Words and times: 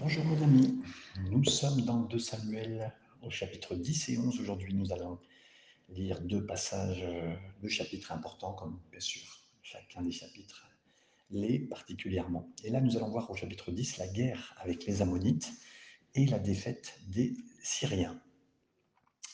Bonjour 0.00 0.24
mes 0.24 0.42
amis, 0.42 0.80
nous 1.30 1.44
sommes 1.44 1.82
dans 1.82 1.98
2 1.98 2.18
Samuel 2.18 2.90
au 3.20 3.28
chapitre 3.28 3.74
10 3.74 4.08
et 4.08 4.16
11. 4.16 4.40
Aujourd'hui, 4.40 4.72
nous 4.72 4.94
allons 4.94 5.18
lire 5.90 6.22
deux 6.22 6.46
passages, 6.46 7.02
euh, 7.02 7.36
deux 7.60 7.68
chapitres 7.68 8.10
importants, 8.10 8.54
comme 8.54 8.80
bien 8.90 9.00
sûr 9.00 9.20
chacun 9.60 10.00
des 10.00 10.10
chapitres 10.10 10.66
l'est 11.30 11.58
particulièrement. 11.58 12.48
Et 12.64 12.70
là, 12.70 12.80
nous 12.80 12.96
allons 12.96 13.10
voir 13.10 13.30
au 13.30 13.34
chapitre 13.34 13.72
10 13.72 13.98
la 13.98 14.08
guerre 14.08 14.54
avec 14.56 14.86
les 14.86 15.02
Ammonites 15.02 15.52
et 16.14 16.24
la 16.24 16.38
défaite 16.38 16.98
des 17.08 17.34
Syriens. 17.62 18.18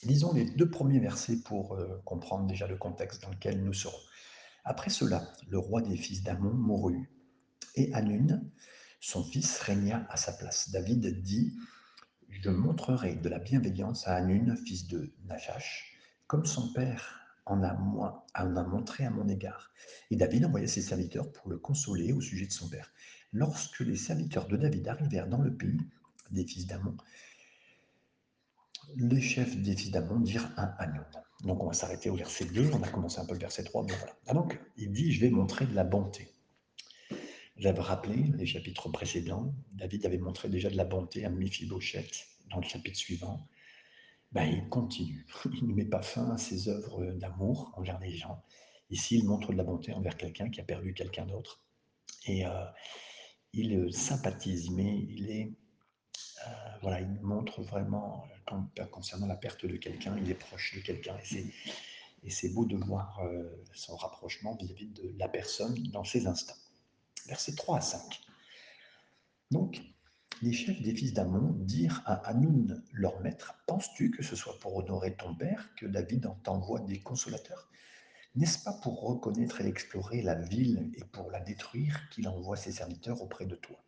Lisons 0.03 0.33
les 0.33 0.47
deux 0.47 0.69
premiers 0.69 0.99
versets 0.99 1.41
pour 1.45 1.77
euh, 1.77 2.03
comprendre 2.05 2.49
déjà 2.49 2.67
le 2.67 2.77
contexte 2.77 3.23
dans 3.23 3.31
lequel 3.31 3.63
nous 3.63 3.73
serons. 3.73 4.03
Après 4.65 4.91
cela, 4.91 5.33
le 5.49 5.59
roi 5.59 5.81
des 5.81 5.97
fils 5.97 6.25
d'Ammon 6.25 6.55
mourut, 6.55 7.09
et 7.77 7.93
Hanun, 7.93 8.43
son 9.01 9.25
fils, 9.25 9.59
régna 9.61 10.07
à 10.11 10.17
sa 10.17 10.33
place. 10.33 10.71
David 10.71 11.23
dit 11.23 11.57
Je 12.29 12.51
montrerai 12.51 13.15
de 13.15 13.29
la 13.29 13.39
bienveillance 13.39 14.07
à 14.07 14.17
Hanun, 14.17 14.57
fils 14.57 14.87
de 14.87 15.13
Nachash, 15.25 15.97
comme 16.27 16.47
son 16.47 16.73
père 16.73 17.21
en 17.47 17.63
a, 17.63 18.25
a 18.35 18.45
montré 18.65 19.05
à 19.05 19.11
mon 19.11 19.29
égard. 19.29 19.71
Et 20.11 20.17
David 20.17 20.45
envoya 20.45 20.67
ses 20.67 20.83
serviteurs 20.83 21.31
pour 21.33 21.49
le 21.49 21.59
consoler 21.59 22.13
au 22.13 22.21
sujet 22.21 22.47
de 22.47 22.53
son 22.53 22.69
père. 22.69 22.93
Lorsque 23.33 23.81
les 23.81 23.97
serviteurs 23.97 24.49
de 24.49 24.57
David 24.57 24.89
arrivèrent 24.89 25.29
dans 25.29 25.41
le 25.41 25.57
pays 25.57 25.81
des 26.31 26.45
fils 26.45 26.67
d'Amon, 26.67 26.97
les 28.97 29.21
chefs 29.21 29.57
des 29.57 29.77
fils 29.77 29.91
d'Amon 29.91 30.21
dirent 30.21 30.51
à 30.57 30.65
Hanun. 30.83 31.07
Donc 31.43 31.63
on 31.63 31.67
va 31.69 31.73
s'arrêter 31.73 32.11
au 32.11 32.17
verset 32.17 32.47
2, 32.47 32.71
on 32.73 32.83
a 32.83 32.89
commencé 32.89 33.21
un 33.21 33.27
peu 33.27 33.35
le 33.35 33.41
verset 33.41 33.65
3, 33.65 33.85
mais 33.85 33.95
voilà. 33.95 34.17
Ah, 34.27 34.35
donc 34.35 34.59
il 34.77 34.91
dit, 34.91 35.13
je 35.13 35.21
vais 35.21 35.31
montrer 35.31 35.67
de 35.67 35.75
la 35.75 35.85
bonté. 35.85 36.33
J'avais 37.57 37.81
rappelé 37.81 38.33
les 38.37 38.45
chapitres 38.45 38.91
précédents, 38.91 39.55
David 39.73 40.05
avait 40.05 40.19
montré 40.19 40.51
déjà 40.51 40.69
de 40.69 40.77
la 40.77 40.85
bonté 40.85 41.25
à 41.25 41.31
Mephibosheth 41.31 42.27
dans 42.51 42.59
le 42.59 42.63
chapitre 42.65 42.99
suivant. 42.99 43.49
Ben, 44.33 44.45
il 44.45 44.69
continue. 44.69 45.27
Il 45.55 45.67
ne 45.67 45.73
met 45.73 45.87
pas 45.87 46.03
fin 46.03 46.31
à 46.33 46.39
ses 46.39 46.69
œuvres 46.69 47.13
d'amour 47.13 47.73
envers 47.77 47.99
les 47.99 48.15
gens. 48.15 48.45
Ici, 48.91 49.17
il 49.17 49.25
montre 49.25 49.53
de 49.53 49.57
la 49.57 49.65
bonté 49.65 49.93
envers 49.93 50.17
quelqu'un 50.17 50.51
qui 50.51 50.61
a 50.61 50.65
perdu 50.65 50.93
quelqu'un 50.93 51.25
d'autre. 51.25 51.63
Et 52.27 52.45
euh, 52.45 52.65
il 53.53 53.93
sympathise, 53.93 54.71
mais 54.71 54.99
il 55.09 55.31
est. 55.31 55.53
Euh, 56.47 56.51
voilà, 56.83 57.01
il 57.01 57.21
montre 57.23 57.63
vraiment, 57.63 58.27
concernant 58.91 59.27
la 59.27 59.37
perte 59.37 59.65
de 59.65 59.77
quelqu'un, 59.77 60.17
il 60.19 60.31
est 60.31 60.35
proche 60.35 60.75
de 60.77 60.81
quelqu'un. 60.81 61.17
Et 62.23 62.31
c'est 62.31 62.51
beau 62.51 62.67
de 62.67 62.77
voir 62.77 63.21
euh, 63.21 63.65
son 63.73 63.97
rapprochement 63.97 64.57
vis-à-vis 64.57 64.89
de 64.89 65.15
la 65.19 65.29
personne 65.29 65.75
dans 65.91 66.05
ces 66.05 66.27
instants. 66.27 66.55
Versets 67.29 67.55
3 67.55 67.79
à 67.79 67.81
5. 67.81 68.21
Donc, 69.51 69.81
les 70.43 70.53
chefs 70.53 70.81
des 70.83 70.95
fils 70.95 71.13
d'Amon 71.13 71.55
dirent 71.61 72.03
à 72.05 72.15
Hanoun, 72.29 72.85
leur 72.93 73.21
maître, 73.21 73.55
Penses-tu 73.67 74.11
que 74.11 74.23
ce 74.23 74.37
soit 74.37 74.59
pour 74.61 74.77
honorer 74.77 75.17
ton 75.17 75.35
père 75.35 75.75
que 75.77 75.87
David 75.87 76.29
t'envoie 76.43 76.81
des 76.81 77.01
consolateurs? 77.01 77.71
N'est-ce 78.35 78.63
pas 78.63 78.75
pour 78.75 79.01
reconnaître 79.01 79.61
et 79.61 79.67
explorer 79.67 80.21
la 80.21 80.35
ville 80.35 80.93
et 80.95 81.05
pour 81.05 81.31
la 81.31 81.41
détruire 81.41 82.09
qu'il 82.11 82.29
envoie 82.29 82.57
ses 82.57 82.73
serviteurs 82.73 83.23
auprès 83.23 83.47
de 83.47 83.57
toi? 83.57 83.83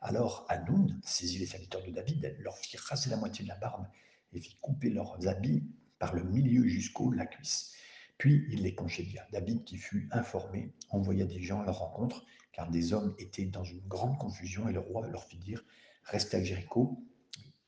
Alors 0.00 0.44
Hanoun 0.50 1.00
saisit 1.02 1.38
les 1.38 1.46
serviteurs 1.46 1.82
de 1.82 1.90
David, 1.90 2.36
leur 2.40 2.58
fit 2.58 2.76
raser 2.76 3.08
la 3.08 3.16
moitié 3.16 3.44
de 3.44 3.48
la 3.48 3.56
barbe 3.56 3.86
et 4.34 4.40
fit 4.40 4.58
couper 4.60 4.90
leurs 4.90 5.26
habits 5.26 5.62
par 5.98 6.14
le 6.14 6.22
milieu 6.22 6.68
jusqu'au 6.68 7.10
la 7.12 7.24
cuisse. 7.24 7.72
Puis 8.18 8.46
il 8.50 8.62
les 8.62 8.74
congédia. 8.74 9.26
David, 9.32 9.64
qui 9.64 9.78
fut 9.78 10.08
informé, 10.12 10.74
envoya 10.90 11.24
des 11.24 11.40
gens 11.40 11.62
à 11.62 11.64
leur 11.64 11.78
rencontre, 11.78 12.26
car 12.54 12.70
des 12.70 12.92
hommes 12.92 13.14
étaient 13.18 13.44
dans 13.44 13.64
une 13.64 13.80
grande 13.86 14.16
confusion, 14.18 14.68
et 14.68 14.72
le 14.72 14.80
roi 14.80 15.06
leur 15.08 15.24
fit 15.24 15.38
dire 15.38 15.64
Restez 16.04 16.36
à 16.36 16.44
Jéricho 16.44 17.02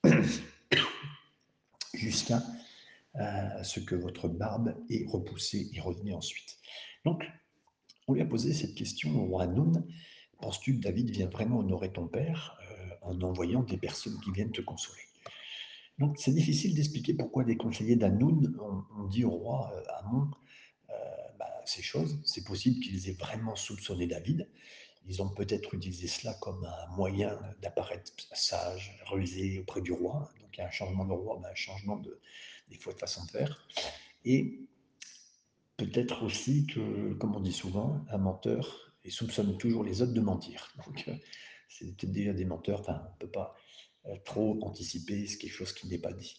jusqu'à 1.94 2.42
euh, 3.16 3.62
ce 3.62 3.80
que 3.80 3.94
votre 3.94 4.28
barbe 4.28 4.76
ait 4.90 5.04
repoussé 5.08 5.70
et 5.72 5.80
revenez 5.80 6.12
ensuite. 6.12 6.58
Donc, 7.04 7.24
on 8.06 8.12
lui 8.12 8.20
a 8.20 8.26
posé 8.26 8.52
cette 8.52 8.74
question 8.74 9.16
au 9.16 9.26
roi 9.26 9.46
Noun 9.46 9.86
Penses-tu 10.38 10.76
que 10.76 10.82
David 10.82 11.08
vient 11.08 11.28
vraiment 11.28 11.60
honorer 11.60 11.90
ton 11.90 12.08
père 12.08 12.58
euh, 12.60 12.88
en 13.00 13.20
envoyant 13.22 13.62
des 13.62 13.78
personnes 13.78 14.20
qui 14.22 14.30
viennent 14.32 14.52
te 14.52 14.60
consoler? 14.60 15.00
Donc, 15.98 16.18
c'est 16.18 16.34
difficile 16.34 16.74
d'expliquer 16.74 17.14
pourquoi 17.14 17.44
des 17.44 17.56
conseillers 17.56 17.96
d'Anoun 17.96 18.54
ont, 18.60 19.04
dit 19.04 19.24
au 19.24 19.30
roi 19.30 19.72
euh, 19.74 19.82
Amon 20.00 20.30
bah, 21.38 21.48
ces 21.64 21.82
choses. 21.82 22.20
C'est 22.24 22.44
possible 22.44 22.80
qu'ils 22.80 23.08
aient 23.08 23.16
vraiment 23.18 23.56
soupçonné 23.56 24.06
David. 24.06 24.46
Ils 25.08 25.22
ont 25.22 25.28
peut-être 25.28 25.74
utilisé 25.74 26.08
cela 26.08 26.34
comme 26.34 26.64
un 26.64 26.96
moyen 26.96 27.38
d'apparaître 27.62 28.12
sage, 28.32 28.98
rusé 29.06 29.60
auprès 29.60 29.80
du 29.80 29.92
roi. 29.92 30.30
Donc 30.40 30.50
il 30.54 30.58
y 30.58 30.62
a 30.62 30.66
un 30.66 30.70
changement 30.70 31.04
de 31.04 31.12
roi, 31.12 31.38
ben, 31.42 31.48
un 31.50 31.54
changement 31.54 31.96
de, 31.96 32.18
des 32.68 32.76
fois 32.76 32.92
de 32.92 32.98
façon 32.98 33.24
de 33.24 33.30
faire. 33.30 33.66
Et 34.24 34.60
peut-être 35.76 36.24
aussi 36.24 36.66
que, 36.66 37.12
comme 37.14 37.36
on 37.36 37.40
dit 37.40 37.52
souvent, 37.52 38.04
un 38.10 38.18
menteur 38.18 38.86
soupçonne 39.10 39.56
toujours 39.58 39.84
les 39.84 40.02
autres 40.02 40.12
de 40.12 40.20
mentir. 40.20 40.72
Donc 40.84 41.04
euh, 41.08 41.14
c'est 41.68 41.84
peut-être 41.96 42.12
déjà 42.12 42.32
des 42.32 42.44
menteurs, 42.44 42.82
on 42.88 42.92
ne 42.92 43.18
peut 43.18 43.30
pas 43.30 43.54
euh, 44.06 44.16
trop 44.24 44.58
anticiper 44.62 45.26
quelque 45.26 45.52
chose 45.52 45.72
qui 45.72 45.88
n'est 45.88 45.98
pas 45.98 46.12
dit. 46.12 46.36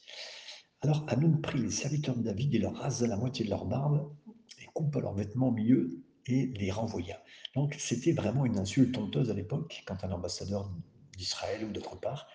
Alors 0.81 1.05
Hanoun 1.07 1.41
prit 1.41 1.59
les 1.59 1.71
serviteurs 1.71 2.15
de 2.15 2.23
David 2.23 2.53
et 2.55 2.59
leur 2.59 2.75
rasa 2.75 3.07
la 3.07 3.17
moitié 3.17 3.45
de 3.45 3.49
leur 3.49 3.65
barbe 3.65 4.13
et 4.61 4.65
coupa 4.73 4.99
leurs 4.99 5.13
vêtements 5.13 5.49
au 5.49 5.51
milieu 5.51 6.03
et 6.29 6.47
les 6.55 6.71
renvoya. 6.71 7.21
Donc 7.55 7.75
c'était 7.79 8.13
vraiment 8.13 8.45
une 8.45 8.57
insulte 8.57 8.97
honteuse 8.97 9.29
à 9.29 9.33
l'époque 9.33 9.83
quand 9.85 10.03
un 10.03 10.11
ambassadeur 10.11 10.71
d'Israël 11.17 11.63
ou 11.63 11.71
d'autre 11.71 11.99
part, 11.99 12.27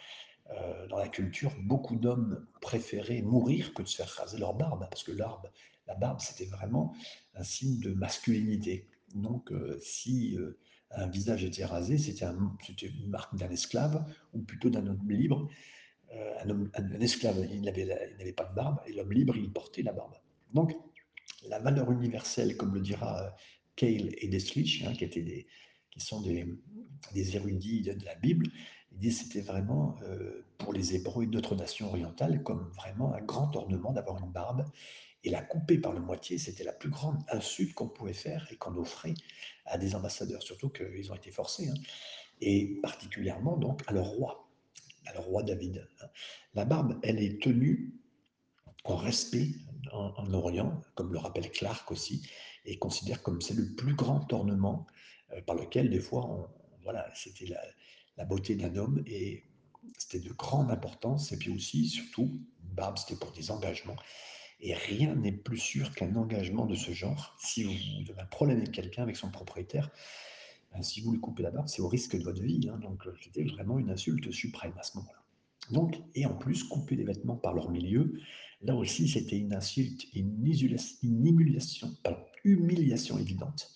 euh, 0.51 0.87
dans 0.89 0.99
la 0.99 1.09
culture, 1.09 1.53
beaucoup 1.61 1.97
d'hommes 1.97 2.47
préféraient 2.61 3.23
mourir 3.23 3.73
que 3.75 3.83
de 3.83 3.89
se 3.89 3.97
faire 3.97 4.09
raser 4.09 4.39
leur 4.39 4.55
barbe, 4.55 4.87
parce 4.91 5.03
que 5.03 5.13
l'arbe, 5.13 5.49
la 5.87 5.95
barbe, 5.95 6.21
c'était 6.21 6.47
vraiment 6.47 6.95
un 7.35 7.43
signe 7.43 7.81
de 7.81 7.93
masculinité. 7.93 8.89
Donc 9.15 9.53
euh, 9.53 9.79
si 9.81 10.37
euh, 10.37 10.59
un 10.91 11.07
visage 11.07 11.45
était 11.45 11.65
rasé, 11.65 11.97
c'était 11.97 12.27
une 12.27 13.09
marque 13.09 13.35
d'un 13.37 13.51
esclave, 13.51 14.05
ou 14.35 14.41
plutôt 14.41 14.69
d'un 14.71 14.87
homme 14.87 15.11
libre. 15.11 15.49
Un, 16.45 17.01
esclave, 17.01 17.39
il 17.51 17.63
n'avait 17.63 18.33
pas 18.37 18.45
de 18.45 18.55
barbe, 18.55 18.81
et 18.87 18.93
l'homme 18.93 19.13
libre, 19.13 19.35
il 19.35 19.51
portait 19.51 19.83
la 19.83 19.93
barbe. 19.93 20.13
Donc, 20.53 20.77
la 21.49 21.59
valeur 21.59 21.91
universelle, 21.91 22.59
comme 22.59 22.75
le 22.75 22.81
dira 22.81 23.35
Cale 23.77 24.15
et 24.19 24.29
Deslich, 24.29 24.85
hein, 24.87 24.93
qui, 24.93 25.47
sont 25.99 26.23
des, 26.23 27.37
érudits 27.37 27.83
de, 27.83 28.05
la 28.05 28.15
Bible, 28.17 28.47
disent 28.93 29.19
que 29.19 29.25
c'était 29.25 29.41
vraiment 29.41 29.97
euh, 30.03 30.45
pour 30.59 30.73
les 30.73 30.95
Hébreux 30.95 31.25
et 31.25 31.27
d'autres 31.27 31.55
nations 31.55 31.89
orientales 31.89 32.43
comme 32.43 32.71
vraiment 32.77 33.15
un 33.15 33.21
grand 33.21 33.55
ornement 33.57 33.93
d'avoir 33.93 34.23
une 34.23 34.31
barbe. 34.31 34.65
Et 35.25 35.31
la 35.31 35.41
couper 35.41 35.79
par 35.79 35.93
le 35.93 36.01
moitié, 36.01 36.37
c'était 36.37 36.65
la 36.65 36.73
plus 36.73 36.91
grande 36.91 37.23
insulte 37.29 37.75
qu'on 37.75 37.89
pouvait 37.89 38.13
faire 38.13 38.49
et 38.51 38.57
qu'on 38.57 38.77
offrait 38.77 39.15
à 39.67 39.79
des 39.79 39.95
ambassadeurs, 39.95 40.43
surtout 40.43 40.69
qu'ils 40.69 41.13
ont 41.13 41.15
été 41.15 41.31
forcés, 41.31 41.69
hein. 41.69 41.75
et 42.41 42.81
particulièrement 42.83 43.57
donc 43.57 43.83
à 43.87 43.93
leur 43.93 44.07
roi, 44.07 44.49
à 45.07 45.13
leur 45.13 45.25
roi 45.25 45.45
David. 45.45 45.89
Hein. 46.01 46.07
La 46.55 46.65
barbe, 46.65 46.99
elle 47.05 47.23
est 47.23 47.41
tenue 47.41 47.95
en 48.83 48.97
respect 48.97 49.51
en, 49.93 50.13
en 50.17 50.35
Orient, 50.35 50.81
comme 50.97 51.13
le 51.13 51.19
rappelle 51.21 51.51
Clark 51.53 51.89
aussi, 51.93 52.29
et 52.65 52.79
considère 52.79 53.23
comme 53.23 53.41
c'est 53.41 53.55
le 53.55 53.75
plus 53.75 53.95
grand 53.95 54.33
ornement 54.33 54.87
euh, 55.33 55.41
par 55.43 55.57
lequel 55.57 55.91
des 55.91 56.01
fois, 56.01 56.27
on, 56.27 56.49
voilà, 56.83 57.11
c'était 57.15 57.47
la, 57.47 57.61
la, 58.17 58.25
beauté 58.25 58.55
d'un 58.57 58.75
homme 58.77 59.03
et 59.07 59.45
c'était 59.99 60.21
de 60.21 60.33
grande 60.33 60.71
importance. 60.71 61.33
Et 61.33 61.37
puis 61.37 61.51
aussi, 61.51 61.89
surtout, 61.89 62.41
barbe, 62.61 62.99
c'était 62.99 63.17
pour 63.17 63.33
des 63.33 63.51
engagements. 63.51 63.97
Et 64.61 64.75
rien 64.75 65.15
n'est 65.17 65.33
plus 65.33 65.59
sûr 65.59 65.93
qu'un 65.95 66.15
engagement 66.15 66.67
de 66.67 66.77
ce 66.77 66.93
genre. 66.93 67.37
Si 67.41 67.65
vous 67.65 68.11
avez 68.13 68.21
un 68.21 68.27
problème 68.27 68.59
avec 68.59 68.73
quelqu'un, 68.73 69.03
avec 69.03 69.17
son 69.17 69.31
propriétaire, 69.31 69.91
ben, 70.73 70.83
si 70.83 71.01
vous 71.01 71.13
lui 71.13 71.21
coupez 71.21 71.43
la 71.43 71.51
barbe, 71.51 71.69
c'est 71.69 71.83
au 71.83 71.89
risque 71.89 72.17
de 72.17 72.23
votre 72.23 72.41
vie. 72.41 72.69
Hein. 72.73 72.79
donc 72.79 73.03
c'était 73.21 73.45
vraiment 73.45 73.79
une 73.79 73.91
insulte 73.91 74.31
suprême 74.31 74.75
à 74.79 74.83
ce 74.83 74.97
moment-là. 74.99 75.23
Donc, 75.71 75.97
et 76.15 76.27
en 76.27 76.35
plus, 76.35 76.65
couper 76.65 76.97
les 76.97 77.05
vêtements 77.05 77.37
par 77.37 77.55
leur 77.55 77.71
milieu, 77.71 78.19
là 78.63 78.75
aussi, 78.75 79.09
c'était 79.09 79.39
une 79.39 79.55
insulte, 79.55 80.07
une, 80.15 80.47
humiliation, 81.03 81.91
humiliation 82.45 83.19
évidente. 83.19 83.71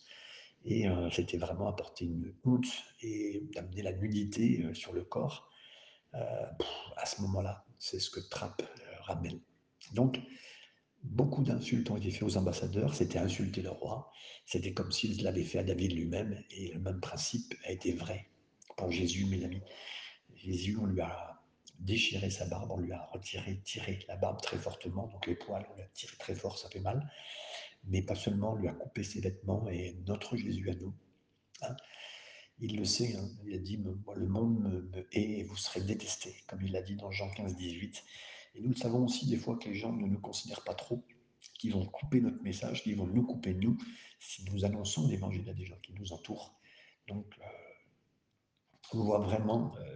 Et 0.65 0.89
euh, 0.89 1.11
c'était 1.11 1.37
vraiment 1.37 1.69
apporter 1.69 2.07
une 2.07 2.35
honte 2.45 2.67
et 3.01 3.45
d'amener 3.55 3.83
la 3.83 3.93
nudité 3.93 4.65
euh, 4.65 4.75
sur 4.75 4.93
le 4.93 5.05
corps. 5.05 5.49
Euh, 6.15 6.47
à 6.97 7.07
ce 7.07 7.21
moment-là, 7.23 7.65
c'est 7.79 8.01
ce 8.01 8.11
que 8.11 8.21
Trapp 8.21 8.63
ramène. 9.03 9.41
Donc, 9.93 10.19
beaucoup 11.05 11.45
d'insultes 11.45 11.91
ont 11.91 11.97
été 11.97 12.11
faites 12.11 12.25
aux 12.25 12.37
ambassadeurs, 12.37 12.95
c'était 12.95 13.19
insulter 13.19 13.63
le 13.63 13.71
roi, 13.71 14.11
c'était 14.45 14.73
comme 14.73 14.91
s'ils 14.91 15.23
l'avaient 15.23 15.45
fait 15.45 15.59
à 15.59 15.63
David 15.63 15.93
lui-même, 15.93 16.43
et 16.51 16.73
le 16.73 16.81
même 16.81 17.01
principe 17.01 17.55
a 17.65 17.71
été 17.71 17.93
vrai 17.93 18.29
pour 18.77 18.91
Jésus, 18.91 19.27
mes 19.27 19.45
amis. 19.45 19.63
Jésus, 20.35 20.77
on 20.81 20.87
lui 20.87 21.01
a 21.01 21.36
déchiré 21.79 22.31
sa 22.31 22.47
barbe, 22.47 22.71
on 22.73 22.79
lui 22.79 22.93
a 22.93 23.03
retiré, 23.13 23.61
tiré 23.65 23.99
la 24.09 24.17
barbe 24.17 24.41
très 24.41 24.59
fortement, 24.59 25.07
donc 25.09 25.27
les 25.27 25.35
poils, 25.35 25.67
on 25.73 25.77
lui 25.77 25.83
a 25.83 25.89
tiré 25.89 26.17
très 26.19 26.35
fort, 26.35 26.59
ça 26.59 26.69
fait 26.71 26.81
mal 26.81 27.09
mais 27.87 28.03
pas 28.03 28.15
seulement 28.15 28.55
lui 28.55 28.69
a 28.69 28.73
coupé 28.73 29.03
ses 29.03 29.21
vêtements 29.21 29.69
et 29.69 29.97
notre 30.07 30.37
Jésus 30.37 30.71
à 30.71 30.75
nous. 30.75 30.95
Hein. 31.63 31.77
Il 32.59 32.77
le 32.77 32.85
sait, 32.85 33.17
hein, 33.17 33.29
il 33.47 33.55
a 33.55 33.59
dit, 33.59 33.77
le 33.77 34.27
monde 34.27 34.61
me, 34.61 34.83
me 34.83 35.07
hait 35.13 35.41
et 35.41 35.43
vous 35.45 35.57
serez 35.57 35.83
détestés, 35.83 36.35
comme 36.47 36.63
il 36.63 36.73
l'a 36.73 36.83
dit 36.83 36.97
dans 36.97 37.11
Jean 37.11 37.31
15, 37.31 37.57
18. 37.57 38.05
Et 38.55 38.61
nous 38.61 38.71
le 38.71 38.75
savons 38.75 39.05
aussi 39.05 39.27
des 39.27 39.37
fois 39.37 39.57
que 39.57 39.69
les 39.69 39.75
gens 39.75 39.93
ne 39.93 40.07
nous 40.07 40.21
considèrent 40.21 40.65
pas 40.65 40.75
trop, 40.75 41.05
qu'ils 41.59 41.75
vont 41.75 41.87
couper 41.87 42.21
notre 42.21 42.43
message, 42.43 42.83
qu'ils 42.83 42.97
vont 42.97 43.07
nous 43.07 43.25
couper 43.25 43.55
nous, 43.55 43.77
si 44.19 44.43
nous 44.51 44.65
annonçons 44.65 45.07
l'évangile 45.09 45.49
à 45.51 45.53
des 45.53 45.67
gens 45.67 45.79
qui 45.83 45.93
nous 45.93 46.13
entourent. 46.13 46.59
Donc, 47.09 47.27
euh, 47.41 47.45
on 48.95 49.05
voit 49.05 49.19
vraiment, 49.19 49.77
euh, 49.77 49.96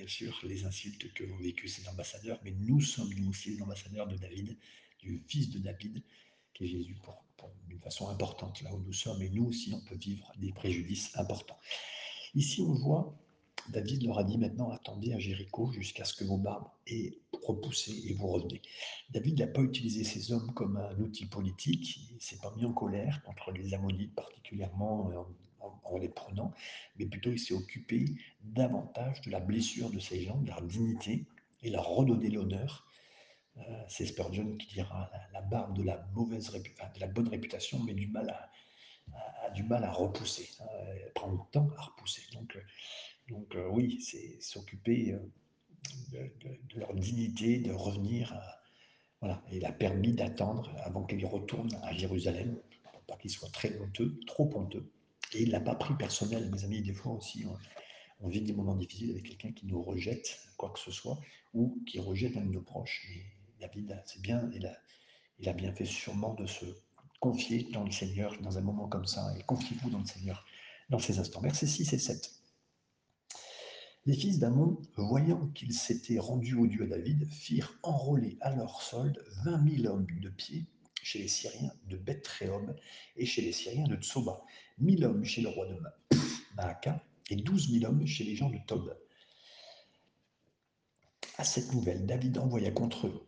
bien 0.00 0.08
sûr, 0.08 0.40
les 0.44 0.64
insultes 0.64 1.12
que 1.12 1.24
ont 1.24 1.36
vécu 1.36 1.68
ces 1.68 1.86
ambassadeurs, 1.86 2.40
mais 2.42 2.52
nous 2.52 2.80
sommes 2.80 3.12
nous 3.12 3.28
aussi 3.28 3.50
les 3.50 3.62
ambassadeurs 3.62 4.06
de 4.06 4.16
David, 4.16 4.56
du 4.98 5.22
fils 5.28 5.50
de 5.50 5.58
David, 5.58 6.02
qui 6.54 6.64
est 6.64 6.68
Jésus, 6.68 6.96
pour, 7.02 7.22
d'une 7.68 7.80
façon 7.80 8.08
importante 8.08 8.62
là 8.62 8.74
où 8.74 8.80
nous 8.80 8.94
sommes, 8.94 9.20
et 9.20 9.28
nous 9.28 9.44
aussi, 9.44 9.74
on 9.74 9.80
peut 9.80 9.96
vivre 9.96 10.32
des 10.38 10.52
préjudices 10.52 11.14
importants. 11.18 11.58
Ici, 12.34 12.62
on 12.62 12.72
voit, 12.72 13.14
David 13.68 14.02
leur 14.04 14.18
a 14.18 14.24
dit 14.24 14.38
maintenant, 14.38 14.70
attendez 14.70 15.12
à 15.12 15.18
Jéricho 15.18 15.70
jusqu'à 15.70 16.06
ce 16.06 16.14
que 16.14 16.24
vos 16.24 16.38
barbes 16.38 16.68
aient 16.86 17.18
repoussé 17.42 17.92
et 18.06 18.14
vous 18.14 18.28
revenez. 18.28 18.62
David 19.10 19.40
n'a 19.40 19.48
pas 19.48 19.60
utilisé 19.60 20.02
ces 20.02 20.32
hommes 20.32 20.54
comme 20.54 20.78
un 20.78 20.98
outil 20.98 21.26
politique, 21.26 22.00
il 22.10 22.22
s'est 22.22 22.38
pas 22.38 22.54
mis 22.56 22.64
en 22.64 22.72
colère 22.72 23.22
contre 23.22 23.52
les 23.52 23.74
Ammonites 23.74 24.14
particulièrement 24.14 25.10
en, 25.60 25.98
les 25.98 26.08
prenant, 26.08 26.52
mais 26.96 27.06
plutôt 27.06 27.30
il 27.30 27.38
s'est 27.38 27.54
occupé 27.54 28.06
davantage 28.42 29.20
de 29.22 29.30
la 29.30 29.40
blessure 29.40 29.90
de 29.90 29.98
ces 29.98 30.22
gens, 30.22 30.38
de 30.38 30.48
leur 30.48 30.62
dignité, 30.62 31.26
et 31.62 31.70
leur 31.70 31.86
redonner 31.86 32.30
l'honneur. 32.30 32.86
Euh, 33.58 33.84
c'est 33.88 34.06
Spurgeon 34.06 34.56
qui 34.56 34.74
dira 34.74 35.10
la, 35.32 35.42
barbe 35.42 35.76
de 35.76 35.82
la 35.82 36.06
mauvaise 36.14 36.50
de 36.50 37.00
la 37.00 37.06
bonne 37.06 37.28
réputation, 37.28 37.78
mais 37.80 37.94
du 37.94 38.06
mal 38.06 38.30
à, 38.30 39.50
du 39.50 39.62
mal 39.64 39.84
à 39.84 39.90
repousser, 39.90 40.48
hein, 40.60 40.66
prend 41.14 41.32
le 41.32 41.38
temps 41.50 41.68
à 41.76 41.82
repousser. 41.82 42.22
Donc, 42.32 42.56
euh, 42.56 43.44
euh, 43.56 43.68
oui, 43.70 44.00
c'est 44.00 44.40
s'occuper 44.40 45.16
de, 46.12 46.30
leur 46.76 46.94
dignité, 46.94 47.58
de 47.58 47.72
revenir. 47.72 48.34
voilà, 49.20 49.42
il 49.50 49.64
a 49.64 49.72
permis 49.72 50.12
d'attendre 50.12 50.72
avant 50.78 51.04
qu'ils 51.04 51.26
retournent 51.26 51.74
à 51.82 51.92
Jérusalem, 51.92 52.56
pour 52.92 53.02
pas 53.02 53.16
qu'ils 53.16 53.30
soient 53.30 53.50
très 53.50 53.78
honteux, 53.80 54.18
trop 54.26 54.50
honteux. 54.54 54.90
Et 55.32 55.42
il 55.42 55.48
ne 55.48 55.52
l'a 55.52 55.60
pas 55.60 55.74
pris 55.74 55.94
personnel, 55.94 56.50
mes 56.50 56.64
amis, 56.64 56.82
des 56.82 56.92
fois 56.92 57.12
aussi, 57.12 57.44
on, 58.20 58.28
vit 58.28 58.42
des 58.42 58.52
moments 58.52 58.74
difficiles 58.74 59.10
avec 59.12 59.24
quelqu'un 59.24 59.52
qui 59.52 59.66
nous 59.66 59.82
rejette, 59.82 60.40
quoi 60.56 60.70
que 60.70 60.78
ce 60.78 60.90
soit, 60.90 61.18
ou 61.54 61.82
qui 61.86 62.00
rejette 62.00 62.36
un 62.36 62.42
de 62.42 62.52
nos 62.52 62.62
proches. 62.62 63.06
Mais 63.08 63.24
David, 63.60 64.02
c'est 64.06 64.20
bien, 64.20 64.50
il 64.54 64.66
a, 65.48 65.52
bien 65.52 65.72
fait 65.72 65.84
sûrement 65.84 66.34
de 66.34 66.46
se 66.46 66.66
confier 67.20 67.68
dans 67.72 67.84
le 67.84 67.90
Seigneur 67.90 68.36
dans 68.40 68.58
un 68.58 68.60
moment 68.60 68.88
comme 68.88 69.06
ça, 69.06 69.32
et 69.38 69.42
confiez-vous 69.44 69.90
dans 69.90 70.00
le 70.00 70.06
Seigneur 70.06 70.44
dans 70.90 70.98
ces 70.98 71.18
instants. 71.18 71.40
Versets 71.40 71.66
6 71.66 71.92
et 71.92 71.98
7. 71.98 72.30
Les 74.06 74.16
fils 74.16 74.38
d'Amon, 74.38 74.80
voyant 74.96 75.48
qu'ils 75.48 75.74
s'étaient 75.74 76.18
rendus 76.18 76.56
au 76.56 76.66
Dieu 76.66 76.86
David, 76.86 77.30
firent 77.30 77.78
enrôler 77.82 78.38
à 78.40 78.54
leur 78.56 78.82
solde 78.82 79.22
vingt 79.44 79.58
mille 79.58 79.86
hommes 79.86 80.06
de 80.06 80.30
pied 80.30 80.64
chez 81.02 81.18
les 81.18 81.28
Syriens 81.28 81.72
de 81.84 81.96
beth 81.96 82.28
et 83.16 83.26
chez 83.26 83.42
les 83.42 83.52
Syriens 83.52 83.86
de 83.86 83.96
Tsoba, 83.96 84.42
mille 84.80 85.04
hommes 85.04 85.24
chez 85.24 85.42
le 85.42 85.48
roi 85.48 85.66
de 85.66 85.76
Maaka 86.56 87.04
et 87.30 87.36
douze 87.36 87.70
mille 87.70 87.86
hommes 87.86 88.06
chez 88.06 88.24
les 88.24 88.36
gens 88.36 88.50
de 88.50 88.58
Tob. 88.66 88.96
À 91.38 91.44
cette 91.44 91.72
nouvelle, 91.72 92.06
David 92.06 92.38
envoya 92.38 92.70
contre 92.70 93.06
eux 93.06 93.26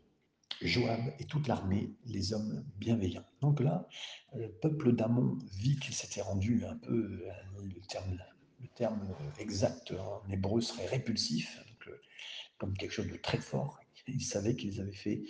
Joab 0.64 1.00
et 1.18 1.24
toute 1.24 1.48
l'armée, 1.48 1.90
les 2.06 2.32
hommes 2.32 2.64
bienveillants. 2.76 3.24
Donc 3.40 3.60
là, 3.60 3.88
le 4.34 4.48
peuple 4.48 4.92
d'Amon 4.92 5.38
vit 5.58 5.76
qu'il 5.76 5.94
s'était 5.94 6.22
rendu 6.22 6.64
un 6.64 6.76
peu, 6.76 7.22
euh, 7.26 7.62
le 7.62 7.80
terme, 7.88 8.18
le 8.60 8.68
terme 8.68 9.14
exact 9.38 9.92
en 9.92 10.22
hébreu 10.30 10.60
serait 10.60 10.86
répulsif, 10.86 11.64
euh, 11.88 12.00
comme 12.58 12.76
quelque 12.76 12.92
chose 12.92 13.08
de 13.08 13.16
très 13.16 13.38
fort. 13.38 13.80
Ils 14.06 14.22
savaient 14.22 14.54
qu'ils 14.54 14.80
avaient 14.80 14.92
fait 14.92 15.24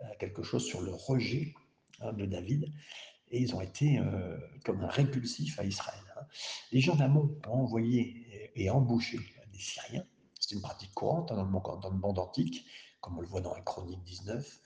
euh, 0.00 0.04
quelque 0.20 0.42
chose 0.42 0.64
sur 0.64 0.80
le 0.80 0.92
rejet 0.92 1.54
hein, 2.00 2.12
de 2.12 2.26
David, 2.26 2.72
et 3.30 3.40
ils 3.40 3.54
ont 3.54 3.60
été 3.60 4.00
comme 4.64 4.80
un 4.82 4.88
répulsif 4.88 5.58
à 5.58 5.64
Israël. 5.64 6.00
Hein. 6.16 6.24
Les 6.72 6.80
gens 6.80 6.96
d'Amon 6.96 7.36
ont 7.46 7.52
envoyé 7.52 8.50
et, 8.54 8.70
embauché 8.70 9.18
des 9.52 9.58
Syriens. 9.58 10.04
C'est 10.40 10.54
une 10.54 10.62
pratique 10.62 10.92
courante 10.94 11.32
hein, 11.32 11.36
dans, 11.36 11.44
le, 11.44 11.80
dans 11.80 11.90
le 11.90 11.98
monde 11.98 12.18
antique, 12.18 12.66
comme 13.00 13.18
on 13.18 13.20
le 13.20 13.26
voit 13.26 13.40
dans 13.40 13.54
la 13.54 13.60
Chronique 13.60 14.02
19. 14.04 14.60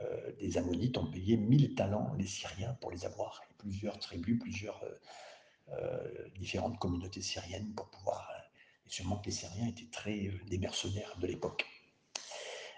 Euh, 0.00 0.32
des 0.40 0.58
Ammonites 0.58 0.98
ont 0.98 1.10
payé 1.10 1.36
1000 1.36 1.74
talents 1.74 2.12
les 2.18 2.26
Syriens 2.26 2.74
pour 2.80 2.90
les 2.90 3.04
avoir, 3.04 3.40
et 3.48 3.54
plusieurs 3.58 3.98
tribus, 3.98 4.38
plusieurs 4.40 4.82
euh, 4.82 4.94
euh, 5.70 6.28
différentes 6.38 6.78
communautés 6.78 7.22
syriennes 7.22 7.72
pour 7.74 7.88
pouvoir. 7.90 8.28
et 8.86 8.90
sûrement 8.90 9.18
que 9.18 9.26
les 9.26 9.32
Syriens 9.32 9.68
étaient 9.68 9.90
très 9.90 10.30
des 10.48 10.58
mercenaires 10.58 11.16
de 11.18 11.26
l'époque. 11.26 11.64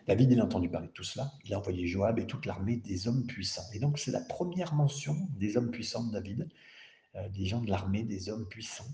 David, 0.06 0.30
il 0.30 0.40
a 0.40 0.44
entendu 0.44 0.68
parler 0.68 0.88
de 0.88 0.92
tout 0.92 1.04
cela. 1.04 1.32
Il 1.44 1.52
a 1.54 1.58
envoyé 1.58 1.86
Joab 1.86 2.18
et 2.18 2.26
toute 2.26 2.46
l'armée 2.46 2.76
des 2.76 3.08
hommes 3.08 3.26
puissants. 3.26 3.64
Et 3.72 3.78
donc, 3.78 3.98
c'est 3.98 4.12
la 4.12 4.20
première 4.20 4.74
mention 4.74 5.16
des 5.36 5.56
hommes 5.56 5.70
puissants 5.70 6.04
de 6.04 6.12
David, 6.12 6.48
des 7.32 7.46
gens 7.46 7.60
de 7.60 7.70
l'armée, 7.70 8.04
des 8.04 8.28
hommes 8.28 8.46
puissants. 8.46 8.86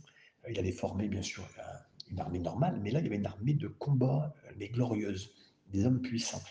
il 0.49 0.59
avait 0.59 0.73
formé, 0.73 1.09
bien 1.09 1.23
sûr, 1.23 1.47
une 2.11 2.21
armée 2.21 2.39
normale, 2.39 2.79
mais 2.83 2.91
là, 2.91 3.01
il 3.01 3.05
y 3.05 3.07
avait 3.09 3.17
une 3.17 3.27
armée 3.27 3.55
de 3.55 3.69
combat, 3.69 4.35
mais 4.57 4.69
glorieuse, 4.69 5.33
des 5.69 5.85
hommes 5.85 6.01
puissants. 6.01 6.43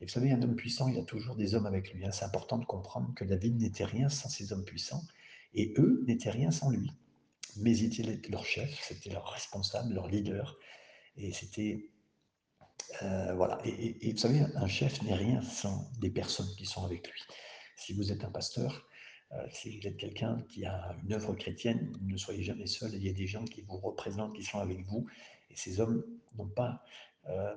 Et 0.00 0.04
vous 0.04 0.10
savez, 0.10 0.30
un 0.30 0.42
homme 0.42 0.56
puissant, 0.56 0.88
il 0.88 0.98
a 0.98 1.02
toujours 1.02 1.36
des 1.36 1.54
hommes 1.54 1.66
avec 1.66 1.92
lui. 1.92 2.04
Hein. 2.04 2.10
C'est 2.10 2.24
important 2.24 2.58
de 2.58 2.64
comprendre 2.64 3.12
que 3.14 3.24
David 3.24 3.58
n'était 3.60 3.84
rien 3.84 4.08
sans 4.08 4.28
ces 4.28 4.52
hommes 4.52 4.64
puissants, 4.64 5.02
et 5.54 5.74
eux 5.78 6.04
n'étaient 6.06 6.30
rien 6.30 6.50
sans 6.50 6.70
lui. 6.70 6.90
Mais 7.56 7.76
il 7.76 7.86
était 7.86 8.30
leur 8.30 8.44
chef, 8.44 8.78
c'était 8.82 9.10
leur 9.10 9.26
responsable, 9.30 9.94
leur 9.94 10.08
leader, 10.08 10.56
et 11.16 11.32
c'était... 11.32 11.90
Euh, 13.02 13.34
voilà, 13.34 13.58
et, 13.64 14.12
vous 14.12 14.18
savez, 14.18 14.40
un 14.54 14.66
chef 14.66 15.02
n'est 15.02 15.14
rien 15.14 15.42
sans 15.42 15.90
des 16.00 16.10
personnes 16.10 16.48
qui 16.56 16.66
sont 16.66 16.84
avec 16.84 17.08
lui. 17.10 17.20
Si 17.76 17.92
vous 17.92 18.10
êtes 18.10 18.24
un 18.24 18.30
pasteur, 18.30 18.86
euh, 19.32 19.46
si 19.50 19.78
vous 19.78 19.86
êtes 19.86 19.96
quelqu'un 19.96 20.42
qui 20.48 20.64
a 20.64 20.96
une 21.02 21.12
œuvre 21.12 21.34
chrétienne, 21.34 21.92
ne 22.00 22.16
soyez 22.16 22.42
jamais 22.42 22.66
seul, 22.66 22.94
il 22.94 23.04
y 23.04 23.08
a 23.08 23.12
des 23.12 23.26
gens 23.26 23.44
qui 23.44 23.62
vous 23.62 23.76
représentent, 23.76 24.34
qui 24.34 24.44
sont 24.44 24.60
avec 24.60 24.84
vous, 24.86 25.06
et 25.50 25.56
ces 25.56 25.80
hommes 25.80 26.04
n'ont 26.36 26.48
pas... 26.48 26.82
Euh, 27.28 27.54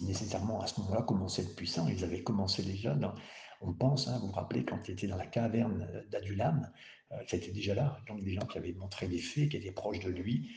nécessairement 0.00 0.60
à 0.60 0.66
ce 0.66 0.80
moment-là 0.80 1.02
commencé 1.02 1.42
le 1.42 1.50
puissant. 1.50 1.88
Ils 1.88 2.04
avaient 2.04 2.22
commencé 2.22 2.62
déjà 2.62 2.94
dans, 2.94 3.14
on 3.60 3.72
pense, 3.72 4.08
hein, 4.08 4.18
vous 4.20 4.28
vous 4.28 4.32
rappelez, 4.32 4.64
quand 4.64 4.88
il 4.88 4.92
était 4.92 5.06
dans 5.06 5.16
la 5.16 5.26
caverne 5.26 6.04
d'Adulam, 6.10 6.70
euh, 7.12 7.16
c'était 7.26 7.52
déjà 7.52 7.74
là, 7.74 7.98
donc 8.06 8.22
des 8.22 8.34
gens 8.34 8.46
qui 8.46 8.58
avaient 8.58 8.72
montré 8.72 9.08
des 9.08 9.18
faits, 9.18 9.50
qui 9.50 9.56
étaient 9.56 9.72
proches 9.72 10.00
de 10.00 10.10
lui, 10.10 10.50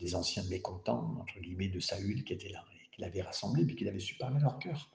des 0.00 0.14
anciens 0.14 0.42
mécontents, 0.44 1.16
entre 1.20 1.38
guillemets, 1.40 1.68
de 1.68 1.80
Saül, 1.80 2.24
qui 2.24 2.32
étaient 2.32 2.48
là, 2.48 2.64
et 2.74 2.94
qu'il 2.94 3.04
avait 3.04 3.22
rassemblés, 3.22 3.64
puis 3.64 3.76
qu'il 3.76 3.88
avait 3.88 4.00
su 4.00 4.16
parler 4.16 4.40
leur 4.40 4.58
cœur. 4.58 4.90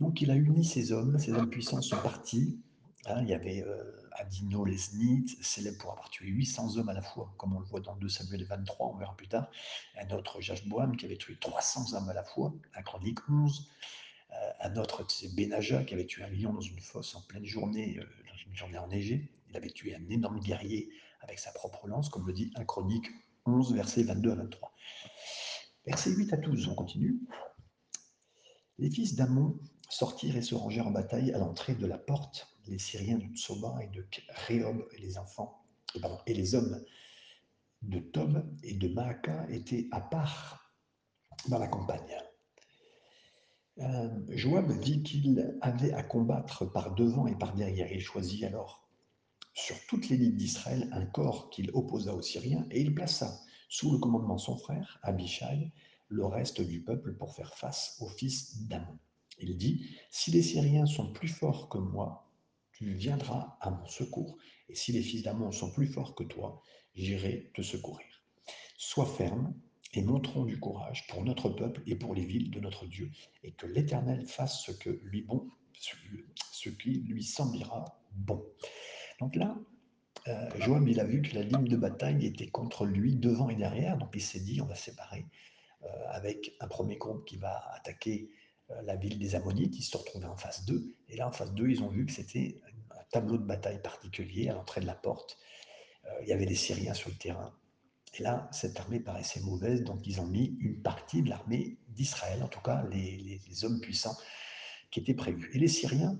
Donc 0.00 0.20
il 0.20 0.30
a 0.30 0.34
uni 0.34 0.64
ces 0.64 0.92
hommes, 0.92 1.18
ces 1.18 1.32
hommes 1.32 1.50
puissants 1.50 1.82
sont 1.82 2.00
partis. 2.02 2.60
Hein, 3.06 3.22
il 3.22 3.28
y 3.28 3.34
avait 3.34 3.62
euh, 3.62 4.08
Adino 4.12 4.64
Lesnit, 4.64 5.38
célèbre 5.40 5.78
pour 5.78 5.92
avoir 5.92 6.10
tué 6.10 6.28
800 6.28 6.76
hommes 6.76 6.88
à 6.88 6.92
la 6.92 7.02
fois, 7.02 7.32
comme 7.36 7.56
on 7.56 7.60
le 7.60 7.66
voit 7.66 7.80
dans 7.80 7.96
2 7.96 8.08
Samuel 8.08 8.44
23, 8.44 8.86
on 8.86 8.96
verra 8.96 9.16
plus 9.16 9.28
tard. 9.28 9.50
Un 9.96 10.10
autre, 10.10 10.40
Jashboam, 10.40 10.96
qui 10.96 11.06
avait 11.06 11.16
tué 11.16 11.36
300 11.40 11.94
hommes 11.94 12.08
à 12.08 12.14
la 12.14 12.22
fois, 12.22 12.52
la 12.74 12.82
Chronique 12.82 13.18
11. 13.28 13.70
Euh, 14.30 14.34
un 14.60 14.76
autre, 14.76 15.04
c'est 15.08 15.34
Benaja, 15.34 15.84
qui 15.84 15.94
avait 15.94 16.06
tué 16.06 16.22
un 16.22 16.28
lion 16.28 16.52
dans 16.52 16.60
une 16.60 16.80
fosse 16.80 17.14
en 17.14 17.22
pleine 17.22 17.46
journée, 17.46 17.98
euh, 17.98 18.04
dans 18.28 18.36
une 18.46 18.54
journée 18.54 18.78
enneigée. 18.78 19.28
Il 19.50 19.56
avait 19.56 19.70
tué 19.70 19.94
un 19.94 20.08
énorme 20.10 20.40
guerrier 20.40 20.90
avec 21.20 21.38
sa 21.38 21.52
propre 21.52 21.86
lance, 21.86 22.08
comme 22.08 22.26
le 22.26 22.32
dit 22.32 22.52
un 22.56 22.64
Chronique 22.64 23.08
11, 23.46 23.74
versets 23.74 24.02
22 24.02 24.32
à 24.32 24.34
23. 24.34 24.74
Verset 25.86 26.10
8 26.10 26.32
à 26.32 26.36
12, 26.36 26.68
on 26.68 26.74
continue. 26.74 27.20
Les 28.78 28.90
fils 28.90 29.14
d'Amon 29.16 29.58
sortirent 29.88 30.36
et 30.36 30.42
se 30.42 30.54
rangèrent 30.54 30.86
en 30.86 30.90
bataille 30.92 31.32
à 31.32 31.38
l'entrée 31.38 31.74
de 31.74 31.86
la 31.86 31.98
porte 31.98 32.48
les 32.68 32.78
Syriens 32.78 33.18
de 33.18 33.26
Tsoba 33.34 33.78
et 33.82 33.88
de 33.88 34.06
Réob 34.46 34.86
et 34.92 34.98
les 34.98 35.18
enfants, 35.18 35.64
et 36.26 36.34
les 36.34 36.54
hommes 36.54 36.84
de 37.82 37.98
Tob 37.98 38.44
et 38.62 38.74
de 38.74 38.88
Maaka 38.88 39.46
étaient 39.48 39.88
à 39.90 40.00
part 40.00 40.74
dans 41.48 41.58
la 41.58 41.68
campagne. 41.68 42.16
Euh, 43.78 44.08
Joab 44.30 44.70
vit 44.82 45.02
qu'il 45.02 45.56
avait 45.60 45.92
à 45.92 46.02
combattre 46.02 46.66
par 46.66 46.94
devant 46.94 47.26
et 47.26 47.36
par 47.36 47.54
derrière. 47.54 47.90
Il 47.92 48.00
choisit 48.00 48.42
alors 48.42 48.87
sur 49.58 49.76
toute 49.86 50.08
l'élite 50.08 50.36
d'Israël 50.36 50.88
un 50.92 51.04
corps 51.04 51.50
qu'il 51.50 51.70
opposa 51.72 52.14
aux 52.14 52.22
Syriens 52.22 52.64
et 52.70 52.80
il 52.80 52.94
plaça 52.94 53.40
sous 53.68 53.90
le 53.90 53.98
commandement 53.98 54.38
son 54.38 54.56
frère, 54.56 55.00
Abishai, 55.02 55.72
le 56.06 56.24
reste 56.24 56.60
du 56.60 56.80
peuple 56.80 57.12
pour 57.14 57.34
faire 57.34 57.52
face 57.54 57.96
aux 58.00 58.08
fils 58.08 58.68
d'Amon. 58.68 58.96
Il 59.40 59.56
dit, 59.58 59.84
si 60.10 60.30
les 60.30 60.42
Syriens 60.42 60.86
sont 60.86 61.12
plus 61.12 61.28
forts 61.28 61.68
que 61.68 61.78
moi, 61.78 62.30
tu 62.72 62.94
viendras 62.94 63.58
à 63.60 63.70
mon 63.70 63.86
secours. 63.88 64.38
Et 64.68 64.76
si 64.76 64.92
les 64.92 65.02
fils 65.02 65.24
d'Amon 65.24 65.50
sont 65.50 65.72
plus 65.72 65.88
forts 65.88 66.14
que 66.14 66.24
toi, 66.24 66.62
j'irai 66.94 67.50
te 67.52 67.62
secourir. 67.62 68.06
Sois 68.76 69.06
ferme 69.06 69.54
et 69.92 70.02
montrons 70.02 70.44
du 70.44 70.60
courage 70.60 71.06
pour 71.08 71.24
notre 71.24 71.48
peuple 71.48 71.82
et 71.86 71.96
pour 71.96 72.14
les 72.14 72.24
villes 72.24 72.52
de 72.52 72.60
notre 72.60 72.86
Dieu, 72.86 73.10
et 73.42 73.52
que 73.52 73.66
l'Éternel 73.66 74.24
fasse 74.24 74.62
ce 74.62 74.70
que 74.70 74.90
lui 75.02 75.22
bon, 75.22 75.48
ce 76.52 76.68
qui 76.68 77.00
lui 77.00 77.24
semblera 77.24 78.00
bon. 78.12 78.44
Donc 79.18 79.34
là, 79.36 79.56
euh, 80.28 80.48
Joab, 80.60 80.88
il 80.88 81.00
a 81.00 81.04
vu 81.04 81.22
que 81.22 81.34
la 81.34 81.42
ligne 81.42 81.68
de 81.68 81.76
bataille 81.76 82.26
était 82.26 82.48
contre 82.48 82.86
lui, 82.86 83.16
devant 83.16 83.50
et 83.50 83.56
derrière, 83.56 83.96
donc 83.96 84.10
il 84.14 84.22
s'est 84.22 84.40
dit, 84.40 84.60
on 84.60 84.66
va 84.66 84.74
séparer, 84.74 85.26
euh, 85.82 85.86
avec 86.10 86.54
un 86.60 86.68
premier 86.68 86.96
groupe 86.96 87.24
qui 87.24 87.36
va 87.36 87.62
attaquer 87.74 88.30
euh, 88.70 88.82
la 88.82 88.96
ville 88.96 89.18
des 89.18 89.34
Ammonites, 89.34 89.76
ils 89.76 89.82
se 89.82 89.96
retrouvés 89.96 90.26
en 90.26 90.36
phase 90.36 90.64
2, 90.66 90.94
et 91.08 91.16
là, 91.16 91.28
en 91.28 91.32
phase 91.32 91.52
2, 91.54 91.68
ils 91.68 91.82
ont 91.82 91.88
vu 91.88 92.06
que 92.06 92.12
c'était 92.12 92.60
un 92.90 93.02
tableau 93.10 93.38
de 93.38 93.44
bataille 93.44 93.80
particulier 93.82 94.48
à 94.48 94.54
l'entrée 94.54 94.80
de 94.80 94.86
la 94.86 94.94
porte, 94.94 95.38
il 96.22 96.28
y 96.28 96.32
avait 96.32 96.46
les 96.46 96.54
Syriens 96.54 96.94
sur 96.94 97.10
le 97.10 97.16
terrain, 97.16 97.52
et 98.18 98.22
là, 98.22 98.48
cette 98.50 98.80
armée 98.80 98.98
paraissait 98.98 99.40
mauvaise, 99.40 99.84
donc 99.84 100.06
ils 100.06 100.20
ont 100.20 100.26
mis 100.26 100.56
une 100.60 100.80
partie 100.80 101.22
de 101.22 101.28
l'armée 101.28 101.76
d'Israël, 101.88 102.42
en 102.42 102.48
tout 102.48 102.60
cas 102.60 102.82
les 102.90 103.64
hommes 103.64 103.80
puissants 103.80 104.16
qui 104.90 105.00
étaient 105.00 105.14
prévus. 105.14 105.50
Et 105.52 105.58
les 105.58 105.68
Syriens, 105.68 106.18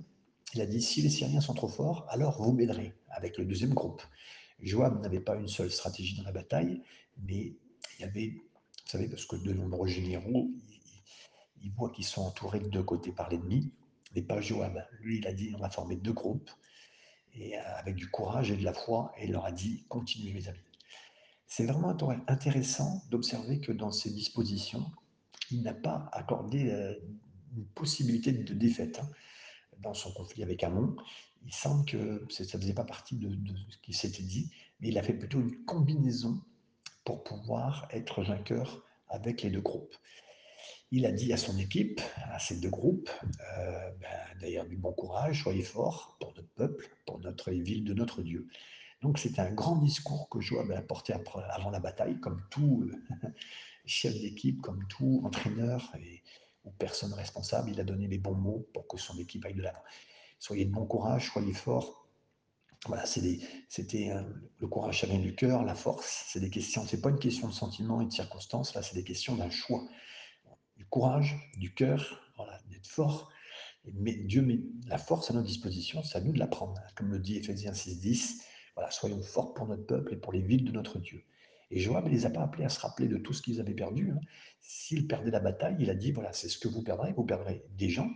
il 0.55 0.61
a 0.61 0.67
dit, 0.67 0.81
si 0.81 1.02
les 1.02 1.11
Syriens 1.11 1.40
sont 1.40 1.55
trop 1.55 1.69
forts, 1.69 2.07
alors 2.09 2.43
vous 2.43 2.52
m'aiderez 2.52 2.95
avec 3.11 3.38
le 3.38 3.45
deuxième 3.45 3.75
groupe. 3.75 4.02
Joab 4.61 5.00
n'avait 5.02 5.21
pas 5.21 5.37
une 5.37 5.49
seule 5.49 5.71
stratégie 5.71 6.17
dans 6.17 6.25
la 6.25 6.33
bataille, 6.33 6.83
mais 7.23 7.55
il 7.99 8.00
y 8.00 8.05
avait, 8.05 8.28
vous 8.28 8.90
savez, 8.90 9.09
parce 9.09 9.26
que 9.26 9.37
de 9.37 9.52
nombreux 9.52 9.88
généraux, 9.88 10.50
ils, 11.62 11.71
voient 11.73 11.90
qu'ils 11.90 12.05
sont 12.05 12.23
entourés 12.23 12.61
de 12.61 12.69
deux 12.69 12.83
côtés 12.83 13.12
par 13.12 13.28
l'ennemi, 13.28 13.73
mais 14.14 14.23
pas 14.23 14.40
Joab. 14.40 14.85
Lui, 15.00 15.19
il 15.19 15.26
a 15.26 15.33
dit, 15.33 15.52
on 15.55 15.59
va 15.59 15.71
former 15.71 15.97
deux 15.97 16.12
groupes, 16.12 16.50
et 17.35 17.57
avec 17.57 17.95
du 17.95 18.11
courage 18.11 18.50
et 18.50 18.57
de 18.57 18.64
la 18.64 18.73
foi, 18.73 19.12
il 19.23 19.33
leur 19.33 19.45
a 19.45 19.52
dit, 19.52 19.85
continuez 19.88 20.33
mes 20.33 20.49
amis. 20.49 20.59
C'est 21.47 21.64
vraiment 21.64 21.97
intéressant 22.26 23.02
d'observer 23.11 23.61
que 23.61 23.73
dans 23.73 23.90
ces 23.90 24.11
dispositions, 24.11 24.85
il 25.50 25.62
n'a 25.62 25.73
pas 25.73 26.11
accordé 26.12 26.71
euh, 26.71 26.95
une 27.57 27.64
possibilité 27.67 28.33
de 28.33 28.55
défaite. 28.55 29.00
Dans 29.78 29.94
son 29.94 30.12
conflit 30.12 30.42
avec 30.42 30.64
Amon, 30.64 30.97
il 31.47 31.54
semble 31.54 31.85
que 31.85 32.26
ça 32.30 32.44
ne 32.44 32.49
faisait 32.49 32.75
pas 32.75 32.85
partie 32.85 33.16
de, 33.16 33.30
ce 33.70 33.78
qui 33.78 33.92
s'était 33.92 34.23
dit, 34.23 34.50
mais 34.80 34.88
il 34.88 34.99
a 34.99 35.02
fait 35.02 35.14
plutôt 35.14 35.40
une 35.40 35.64
combinaison 35.64 36.40
pour 37.04 37.23
pouvoir 37.23 37.88
être 37.90 38.23
vainqueur 38.23 38.85
avec 39.08 39.42
les 39.42 39.50
deux 39.50 39.61
groupes. 39.61 39.94
Il 40.90 41.06
a 41.06 41.12
dit 41.12 41.32
à 41.32 41.37
son 41.37 41.58
équipe, 41.58 42.00
à 42.30 42.38
ces 42.38 42.61
deux 42.61 42.70
groupes, 42.70 43.11
euh, 43.58 43.90
ben, 44.00 44.40
d'ailleurs 44.40 44.66
du 44.66 44.76
bon 44.76 44.92
courage, 44.92 45.42
soyez 45.42 45.62
forts 45.62 46.16
pour 46.18 46.35
notre 46.35 46.49
peuple, 46.54 46.88
pour 47.06 47.18
notre 47.20 47.50
ville 47.50 47.85
de 47.85 47.94
notre 47.94 48.23
Dieu. 48.23 48.49
Donc 49.02 49.18
c'était 49.18 49.40
un 49.40 49.52
grand 49.52 49.76
discours 49.76 50.28
que 50.28 50.40
Joab 50.40 50.73
a 50.73 50.78
apporté 50.78 51.12
avant 51.12 51.70
la 51.70 51.80
bataille, 51.80 52.18
comme 52.20 52.42
tout 52.50 52.90
euh, 52.90 53.28
chef 53.87 54.14
d'équipe, 54.14 54.61
comme 54.61 54.85
tout 54.88 55.23
entraîneur 55.25 55.92
personne 56.78 57.12
responsable, 57.14 57.70
il 57.70 57.80
a 57.80 57.84
donné 57.84 58.06
les 58.06 58.18
bons 58.18 58.34
mots 58.34 58.66
pour 58.72 58.87
que 58.87 58.96
son 58.96 59.18
équipe 59.18 59.44
aille 59.44 59.54
de 59.54 59.62
l'avant. 59.62 59.82
Soyez 60.38 60.64
de 60.64 60.72
bon 60.72 60.87
courage, 60.87 61.30
soyez 61.30 61.52
forts. 61.52 62.06
Voilà, 62.87 63.04
c'était 63.06 64.14
le 64.58 64.68
courage, 64.68 65.00
ça 65.00 65.08
vient 65.08 65.18
du 65.18 65.34
cœur, 65.34 65.64
la 65.64 65.75
force, 65.75 66.26
c'est 66.28 66.38
des 66.38 66.48
questions, 66.48 66.87
c'est 66.87 67.00
pas 67.00 67.10
une 67.10 67.18
question 67.18 67.48
de 67.48 67.52
sentiment 67.52 68.00
et 68.00 68.06
de 68.06 68.12
circonstances, 68.12 68.72
là, 68.75 68.82
c'est 68.82 68.94
des 68.94 69.02
questions 69.02 69.34
d'un 69.34 69.50
choix. 69.50 69.82
Du 70.76 70.87
courage, 70.87 71.37
du 71.56 71.75
cœur, 71.75 72.20
voilà, 72.37 72.60
d'être 72.70 72.87
fort. 72.87 73.32
Mais 73.94 74.14
Dieu 74.14 74.42
met 74.42 74.60
la 74.87 74.98
force 74.98 75.28
à 75.30 75.34
notre 75.34 75.48
disposition, 75.48 76.04
c'est 76.04 76.18
à 76.18 76.20
nous 76.20 76.32
de 76.32 76.38
la 76.38 76.46
prendre. 76.46 76.80
Comme 76.94 77.10
le 77.10 77.18
dit 77.18 77.37
Ephésiens 77.37 77.72
6.10, 77.72 78.42
voilà, 78.76 78.92
soyons 78.92 79.22
forts 79.22 79.54
pour 79.54 79.66
notre 79.66 79.84
peuple 79.84 80.14
et 80.14 80.16
pour 80.16 80.32
les 80.32 80.40
villes 80.40 80.64
de 80.64 80.70
notre 80.70 81.00
Dieu. 81.00 81.25
Et 81.70 81.80
Joab 81.80 82.06
ne 82.06 82.10
les 82.10 82.26
a 82.26 82.30
pas 82.30 82.42
appelés 82.42 82.64
à 82.64 82.68
se 82.68 82.80
rappeler 82.80 83.08
de 83.08 83.18
tout 83.18 83.32
ce 83.32 83.42
qu'ils 83.42 83.60
avaient 83.60 83.75
perdu. 83.75 84.10
Hein. 84.10 84.20
S'ils 84.60 85.06
perdaient 85.06 85.30
la 85.30 85.40
bataille, 85.40 85.76
il 85.78 85.90
a 85.90 85.94
dit, 85.94 86.12
voilà, 86.12 86.32
c'est 86.32 86.48
ce 86.48 86.58
que 86.58 86.68
vous 86.68 86.82
perdrez, 86.82 87.12
vous 87.12 87.25
perdrez 87.25 87.64
des 87.76 87.90
gens, 87.90 88.10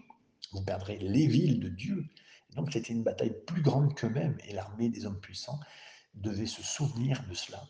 vous 0.52 0.64
perdrez 0.64 0.96
les 0.98 1.26
villes 1.26 1.60
de 1.60 1.68
Dieu. 1.68 2.04
Donc 2.54 2.72
c'était 2.72 2.92
une 2.92 3.02
bataille 3.02 3.34
plus 3.46 3.62
grande 3.62 3.94
qu'eux-mêmes, 3.94 4.36
et 4.46 4.52
l'armée 4.52 4.88
des 4.88 5.06
hommes 5.06 5.20
puissants 5.20 5.60
devait 6.14 6.46
se 6.46 6.62
souvenir 6.62 7.22
de 7.28 7.34
cela. 7.34 7.62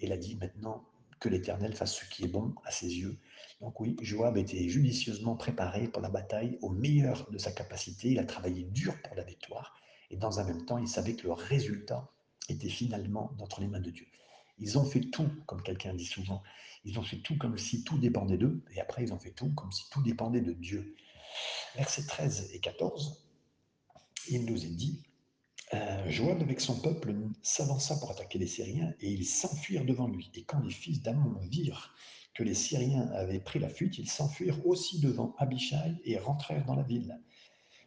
Et 0.00 0.06
il 0.06 0.12
a 0.12 0.16
dit 0.16 0.36
maintenant 0.36 0.84
que 1.20 1.28
l'Éternel 1.28 1.74
fasse 1.74 1.94
ce 1.96 2.04
qui 2.04 2.24
est 2.24 2.28
bon 2.28 2.54
à 2.64 2.70
ses 2.70 2.88
yeux. 2.88 3.18
Donc 3.60 3.80
oui, 3.80 3.96
Joab 4.02 4.36
était 4.36 4.68
judicieusement 4.68 5.34
préparé 5.36 5.88
pour 5.88 6.02
la 6.02 6.10
bataille 6.10 6.58
au 6.60 6.68
meilleur 6.68 7.30
de 7.30 7.38
sa 7.38 7.52
capacité, 7.52 8.10
il 8.10 8.18
a 8.18 8.24
travaillé 8.24 8.64
dur 8.64 8.94
pour 9.02 9.14
la 9.16 9.22
victoire, 9.22 9.74
et 10.10 10.16
dans 10.16 10.40
un 10.40 10.44
même 10.44 10.66
temps, 10.66 10.78
il 10.78 10.88
savait 10.88 11.14
que 11.14 11.26
le 11.26 11.32
résultat 11.32 12.10
était 12.48 12.68
finalement 12.68 13.34
entre 13.38 13.60
les 13.60 13.68
mains 13.68 13.80
de 13.80 13.90
Dieu. 13.90 14.06
Ils 14.58 14.78
ont 14.78 14.84
fait 14.84 15.00
tout, 15.00 15.28
comme 15.46 15.62
quelqu'un 15.62 15.94
dit 15.94 16.06
souvent. 16.06 16.42
Ils 16.84 16.98
ont 16.98 17.02
fait 17.02 17.18
tout 17.18 17.36
comme 17.36 17.58
si 17.58 17.84
tout 17.84 17.98
dépendait 17.98 18.38
d'eux, 18.38 18.62
et 18.74 18.80
après 18.80 19.02
ils 19.02 19.12
ont 19.12 19.18
fait 19.18 19.32
tout 19.32 19.52
comme 19.54 19.72
si 19.72 19.88
tout 19.90 20.02
dépendait 20.02 20.40
de 20.40 20.52
Dieu. 20.52 20.96
Versets 21.74 22.06
13 22.06 22.50
et 22.54 22.60
14, 22.60 23.22
il 24.30 24.44
nous 24.46 24.64
est 24.64 24.74
dit 24.74 25.02
euh, 25.74 26.08
Joab 26.08 26.40
avec 26.40 26.60
son 26.60 26.80
peuple 26.80 27.14
s'avança 27.42 27.96
pour 27.96 28.10
attaquer 28.10 28.38
les 28.38 28.46
Syriens, 28.46 28.92
et 29.00 29.10
ils 29.10 29.26
s'enfuirent 29.26 29.84
devant 29.84 30.08
lui. 30.08 30.30
Et 30.34 30.44
quand 30.44 30.60
les 30.60 30.70
fils 30.70 31.02
d'Ammon 31.02 31.38
virent 31.48 31.94
que 32.34 32.44
les 32.44 32.54
Syriens 32.54 33.08
avaient 33.12 33.40
pris 33.40 33.58
la 33.58 33.68
fuite, 33.68 33.98
ils 33.98 34.08
s'enfuirent 34.08 34.64
aussi 34.66 35.00
devant 35.00 35.34
Abishai 35.38 35.96
et 36.04 36.18
rentrèrent 36.18 36.66
dans 36.66 36.76
la 36.76 36.82
ville. 36.84 37.20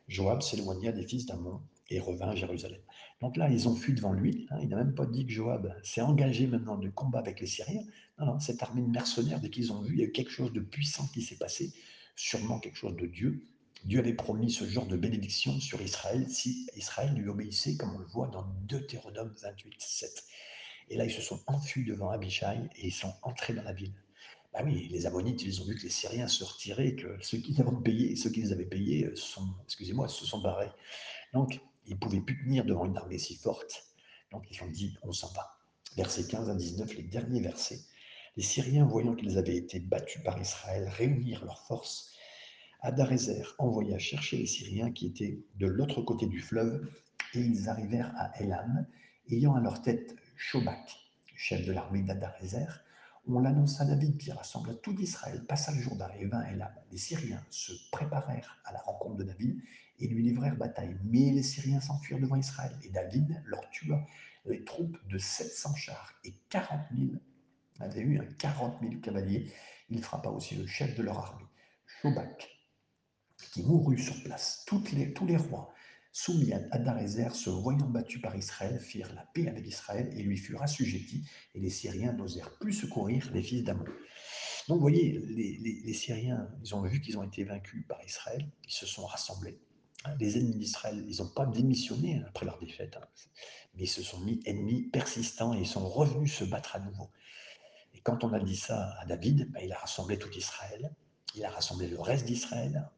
Joab 0.07 0.41
s'éloigna 0.41 0.91
des 0.91 1.07
fils 1.07 1.25
d'Ammon 1.25 1.61
et 1.89 1.99
revint 1.99 2.29
à 2.29 2.35
Jérusalem. 2.35 2.79
Donc 3.21 3.37
là, 3.37 3.49
ils 3.49 3.67
ont 3.67 3.75
fui 3.75 3.93
devant 3.93 4.13
lui. 4.13 4.47
Hein. 4.51 4.59
il 4.61 4.69
n'a 4.69 4.77
même 4.77 4.95
pas 4.95 5.05
dit 5.05 5.25
que 5.25 5.31
Joab 5.31 5.73
s'est 5.83 6.01
engagé 6.01 6.47
maintenant 6.47 6.77
de 6.77 6.89
combat 6.89 7.19
avec 7.19 7.39
les 7.39 7.47
Syriens. 7.47 7.83
Non, 8.19 8.25
non, 8.25 8.39
cette 8.39 8.61
armée 8.63 8.81
de 8.81 8.87
mercenaires, 8.87 9.39
dès 9.39 9.49
qu'ils 9.49 9.71
ont 9.71 9.81
vu, 9.81 9.95
il 9.95 9.99
y 9.99 10.03
a 10.03 10.05
eu 10.05 10.11
quelque 10.11 10.31
chose 10.31 10.53
de 10.53 10.61
puissant 10.61 11.07
qui 11.07 11.21
s'est 11.21 11.37
passé, 11.37 11.73
sûrement 12.15 12.59
quelque 12.59 12.77
chose 12.77 12.95
de 12.95 13.05
Dieu. 13.05 13.43
Dieu 13.85 13.99
avait 13.99 14.13
promis 14.13 14.51
ce 14.51 14.65
genre 14.65 14.87
de 14.87 14.97
bénédiction 14.97 15.59
sur 15.59 15.81
Israël 15.81 16.27
si 16.29 16.67
Israël 16.75 17.13
lui 17.13 17.29
obéissait, 17.29 17.77
comme 17.77 17.95
on 17.95 17.99
le 17.99 18.05
voit 18.05 18.27
dans 18.27 18.45
Deutéronome 18.67 19.33
28, 19.41 19.75
7. 19.79 20.23
Et 20.89 20.97
là, 20.97 21.05
ils 21.05 21.11
se 21.11 21.21
sont 21.21 21.39
enfuis 21.47 21.85
devant 21.85 22.09
Abishai 22.09 22.57
et 22.75 22.87
ils 22.87 22.93
sont 22.93 23.13
entrés 23.21 23.53
dans 23.53 23.63
la 23.63 23.73
ville. 23.73 23.93
Bah 24.53 24.61
oui, 24.65 24.87
les 24.89 25.05
Ammonites, 25.05 25.43
ils 25.43 25.61
ont 25.61 25.65
vu 25.65 25.75
que 25.75 25.83
les 25.83 25.89
Syriens 25.89 26.27
se 26.27 26.43
retiraient, 26.43 26.95
que 26.95 27.17
ceux 27.21 27.37
qui 27.37 27.55
avaient 27.61 27.69
payé, 27.83 28.15
ceux 28.15 28.31
qui 28.31 28.41
les 28.41 28.51
avaient 28.51 28.65
payés, 28.65 29.09
sont, 29.15 29.47
excusez-moi, 29.65 30.07
se 30.07 30.25
sont 30.25 30.41
barrés. 30.41 30.71
Donc, 31.33 31.61
ils 31.89 31.95
ne 31.95 31.99
pouvaient 31.99 32.21
plus 32.21 32.41
tenir 32.43 32.65
devant 32.65 32.85
une 32.85 32.95
armée 32.95 33.17
si 33.17 33.35
forte. 33.35 33.83
Donc 34.31 34.45
ils 34.51 34.63
ont 34.63 34.67
dit, 34.67 34.95
on 35.01 35.11
s'en 35.11 35.31
va. 35.33 35.49
Versets 35.97 36.27
15 36.27 36.49
à 36.49 36.55
19, 36.55 36.95
les 36.95 37.03
derniers 37.03 37.41
versets. 37.41 37.79
Les 38.37 38.43
Syriens, 38.43 38.85
voyant 38.85 39.15
qu'ils 39.15 39.39
avaient 39.39 39.57
été 39.57 39.79
battus 39.79 40.23
par 40.23 40.39
Israël, 40.39 40.87
réunirent 40.87 41.43
leurs 41.45 41.65
forces. 41.65 42.13
Adarézer 42.81 43.55
envoya 43.57 43.97
chercher 43.97 44.37
les 44.37 44.45
Syriens 44.45 44.91
qui 44.91 45.07
étaient 45.07 45.39
de 45.55 45.65
l'autre 45.65 46.01
côté 46.03 46.27
du 46.27 46.39
fleuve, 46.39 46.87
et 47.33 47.39
ils 47.39 47.67
arrivèrent 47.67 48.13
à 48.17 48.39
Elam, 48.39 48.85
ayant 49.31 49.55
à 49.55 49.59
leur 49.59 49.81
tête 49.81 50.15
Shobak, 50.37 50.95
chef 51.35 51.65
de 51.65 51.71
l'armée 51.71 52.03
d'Adarézer. 52.03 52.83
On 53.27 53.39
l'annonça 53.39 53.83
à 53.83 53.85
David 53.85 54.17
qui 54.17 54.31
rassembla 54.31 54.73
tout 54.75 54.99
Israël, 54.99 55.45
passa 55.45 55.71
le 55.73 55.81
Jourdain 55.81 56.09
et 56.19 56.25
vint 56.25 56.39
à 56.39 56.51
Elam. 56.51 56.73
Les 56.91 56.97
Syriens 56.97 57.43
se 57.49 57.73
préparèrent 57.91 58.59
à 58.65 58.73
la 58.73 58.79
rencontre 58.79 59.17
de 59.17 59.23
David 59.23 59.61
et 59.99 60.07
lui 60.07 60.23
livrèrent 60.23 60.55
bataille. 60.55 60.97
Mais 61.03 61.31
les 61.31 61.43
Syriens 61.43 61.81
s'enfuirent 61.81 62.19
devant 62.19 62.37
Israël, 62.37 62.71
et 62.83 62.89
David 62.89 63.41
leur 63.45 63.69
tua 63.69 64.03
les 64.45 64.63
troupes 64.63 64.97
de 65.07 65.17
700 65.17 65.75
chars 65.75 66.13
et 66.23 66.33
40 66.49 66.81
000, 66.97 67.11
avait 67.79 68.01
eu 68.01 68.19
un 68.19 68.25
40 68.25 68.81
000 68.81 68.95
cavaliers. 69.01 69.51
Il 69.89 70.01
frappa 70.03 70.29
aussi 70.29 70.55
le 70.55 70.67
chef 70.67 70.95
de 70.95 71.03
leur 71.03 71.17
armée, 71.19 71.45
Shobak, 72.01 72.49
qui 73.37 73.63
mourut 73.63 73.97
sur 73.97 74.21
place. 74.23 74.65
Les, 74.93 75.13
tous 75.13 75.25
les 75.25 75.37
rois 75.37 75.73
soumis 76.11 76.53
à 76.53 76.61
Adarézer, 76.71 77.35
se 77.35 77.49
voyant 77.49 77.87
battus 77.87 78.21
par 78.21 78.35
Israël, 78.35 78.79
firent 78.79 79.13
la 79.13 79.25
paix 79.33 79.47
avec 79.47 79.65
Israël 79.67 80.09
et 80.15 80.23
lui 80.23 80.37
furent 80.37 80.61
assujettis, 80.61 81.23
et 81.55 81.59
les 81.59 81.69
Syriens 81.69 82.13
n'osèrent 82.13 82.57
plus 82.59 82.73
secourir 82.73 83.29
les 83.33 83.43
fils 83.43 83.63
d'Amon. 83.63 83.85
Donc 84.67 84.77
vous 84.77 84.81
voyez, 84.81 85.19
les, 85.19 85.93
Syriens, 85.93 86.47
ils 86.63 86.75
ont 86.75 86.81
vu 86.81 87.01
qu'ils 87.01 87.17
ont 87.17 87.23
été 87.23 87.43
vaincus 87.43 87.85
par 87.87 88.03
Israël, 88.03 88.47
ils 88.67 88.73
se 88.73 88.85
sont 88.85 89.05
rassemblés, 89.05 89.59
les 90.19 90.37
ennemis 90.37 90.55
d'Israël, 90.55 91.03
ils 91.07 91.21
n'ont 91.21 91.29
pas 91.29 91.45
démissionné 91.45 92.21
après 92.27 92.45
leur 92.45 92.59
défaite, 92.59 92.97
hein. 92.97 93.07
mais 93.75 93.83
ils 93.83 93.87
se 93.87 94.03
sont 94.03 94.19
mis 94.19 94.41
ennemis 94.45 94.83
persistants 94.83 95.53
et 95.53 95.59
ils 95.59 95.67
sont 95.67 95.87
revenus 95.87 96.33
se 96.33 96.43
battre 96.43 96.75
à 96.75 96.79
nouveau. 96.79 97.09
Et 97.93 98.01
quand 98.01 98.23
on 98.23 98.33
a 98.33 98.39
dit 98.39 98.55
ça 98.55 98.95
à 98.99 99.05
David, 99.05 99.51
ben, 99.51 99.61
il 99.63 99.71
a 99.71 99.77
rassemblé 99.77 100.17
tout 100.17 100.31
Israël, 100.37 100.93
il 101.35 101.43
a 101.43 101.49
rassemblé 101.49 101.87
le 101.87 101.99
reste 101.99 102.25
d'Israël, 102.25 102.89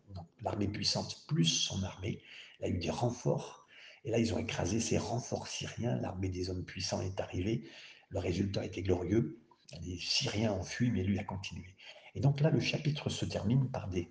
l'armée 0.42 0.68
puissante 0.68 1.26
plus 1.28 1.46
son 1.46 1.82
armée, 1.84 2.22
il 2.62 2.66
a 2.66 2.70
eu 2.70 2.78
des 2.78 2.90
renforts, 2.90 3.68
et 4.06 4.12
là 4.12 4.20
ils 4.20 4.34
ont 4.34 4.38
écrasé 4.38 4.80
ces 4.80 4.98
renforts 4.98 5.48
syriens, 5.48 5.96
l'armée 5.98 6.30
des 6.30 6.50
hommes 6.50 6.66
puissants 6.66 7.02
est 7.02 7.20
arrivée, 7.20 7.64
le 8.10 8.20
résultat 8.20 8.66
était 8.66 8.84
glorieux, 8.84 9.42
les 9.82 9.98
Syriens 9.98 10.54
ont 10.54 10.64
fui, 10.64 10.92
mais 10.92 11.04
lui 11.04 11.18
a 11.20 11.24
continué. 11.24 11.76
Et 12.16 12.20
donc 12.20 12.42
là, 12.42 12.50
le 12.50 12.60
chapitre 12.60 13.10
se 13.10 13.26
termine 13.26 13.70
par 13.72 13.88
des, 13.88 14.10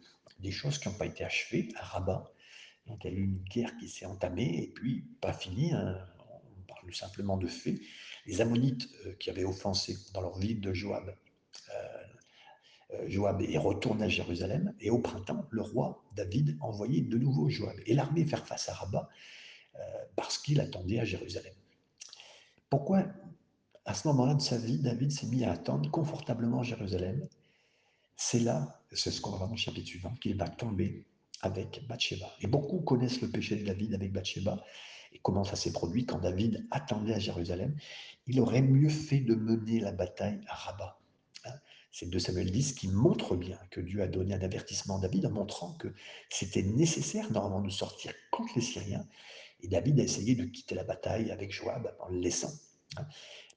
choses 0.51 0.79
qui 0.79 0.89
n'ont 0.89 0.95
pas 0.95 1.07
été 1.07 1.23
achevées 1.23 1.69
à 1.77 1.85
Rabat, 1.85 2.33
donc 2.87 3.05
il 3.05 3.11
y 3.11 3.15
a 3.15 3.17
eu 3.17 3.25
une 3.25 3.43
guerre 3.45 3.77
qui 3.77 3.89
s'est 3.89 4.07
entamée, 4.07 4.63
et 4.63 4.69
puis 4.69 5.05
pas 5.21 5.35
finie, 5.35 5.73
hein. 5.73 5.99
on 6.59 6.63
parle 6.63 6.95
simplement 6.95 7.37
de 7.37 7.47
faits. 7.47 7.79
Les 8.27 8.41
Ammonites 8.41 8.89
euh, 9.07 9.15
qui 9.19 9.29
avaient 9.31 9.45
offensé 9.45 9.97
dans 10.15 10.23
leur 10.23 10.39
ville 10.39 10.61
de 10.61 10.73
Joab, 10.73 11.15
euh, 11.75 12.03
Joab 13.07 13.43
est 13.43 13.59
retourné 13.59 14.05
à 14.05 14.09
Jérusalem, 14.09 14.75
et 14.81 14.91
au 14.91 14.99
printemps, 14.99 15.47
le 15.51 15.63
roi 15.63 16.05
David 16.15 16.57
envoyait 16.61 17.01
de 17.01 17.19
nouveau 17.19 17.49
Joab 17.49 17.77
et 17.87 17.95
l'armée 17.95 18.25
faire 18.25 18.47
face 18.47 18.69
à 18.69 18.75
Rabat, 18.75 19.09
parce 20.17 20.39
qu'il 20.39 20.61
attendait 20.61 21.01
à 21.01 21.05
Jérusalem. 21.05 21.55
Pourquoi, 22.69 23.05
à 23.85 23.95
ce 23.95 24.07
moment-là 24.09 24.35
de 24.35 24.43
sa 24.43 24.59
vie, 24.59 24.79
David 24.79 25.11
s'est 25.11 25.27
mis 25.27 25.45
à 25.45 25.53
attendre 25.53 25.91
confortablement 25.91 26.63
Jérusalem? 26.63 27.27
C'est 28.17 28.41
là, 28.41 28.81
c'est 28.93 29.11
ce 29.11 29.21
qu'on 29.21 29.31
va 29.31 29.39
voir 29.39 29.49
dans 29.49 29.55
le 29.55 29.61
chapitre 29.61 29.89
suivant, 29.89 30.15
qu'il 30.21 30.37
va 30.37 30.49
tomber 30.49 31.07
avec 31.41 31.87
Bathsheba. 31.89 32.27
Et 32.43 32.47
beaucoup 32.47 32.81
connaissent 32.81 33.23
le 33.23 33.31
péché 33.31 33.57
de 33.57 33.65
David 33.65 33.95
avec 33.95 34.13
Bathsheba 34.13 34.63
et 35.13 35.19
comment 35.23 35.43
ça 35.43 35.57
s'est 35.57 35.73
produit 35.73 36.05
quand 36.05 36.19
David 36.19 36.67
attendait 36.71 37.15
à 37.15 37.19
Jérusalem. 37.19 37.75
Il 38.27 38.39
aurait 38.41 38.63
mieux 38.63 38.91
fait 38.91 39.21
de 39.21 39.35
mener 39.35 39.81
la 39.81 39.93
bataille 39.93 40.39
à 40.47 40.55
Rabat. 40.55 41.00
C'est 41.93 42.09
2 42.09 42.19
Samuel 42.19 42.51
10 42.51 42.75
qui 42.75 42.89
montre 42.89 43.35
bien 43.35 43.59
que 43.71 43.81
Dieu 43.81 44.01
a 44.03 44.07
donné 44.07 44.35
un 44.35 44.41
avertissement 44.41 44.99
à 44.99 45.01
David 45.01 45.27
en 45.27 45.31
montrant 45.31 45.73
que 45.75 45.89
c'était 46.29 46.63
nécessaire 46.63 47.31
normalement 47.33 47.63
de 47.63 47.71
sortir 47.71 48.13
contre 48.31 48.53
les 48.57 48.63
Syriens. 48.63 49.07
Et 49.63 49.69
David 49.69 49.99
a 49.99 50.05
essayé 50.05 50.35
de 50.35 50.45
quitter 50.45 50.75
la 50.75 50.85
bataille 50.85 51.31
avec 51.33 51.53
Joab 51.53 51.95
en 51.99 52.09
le 52.09 52.21
laissant. 52.21 52.53
Hein. 52.97 53.07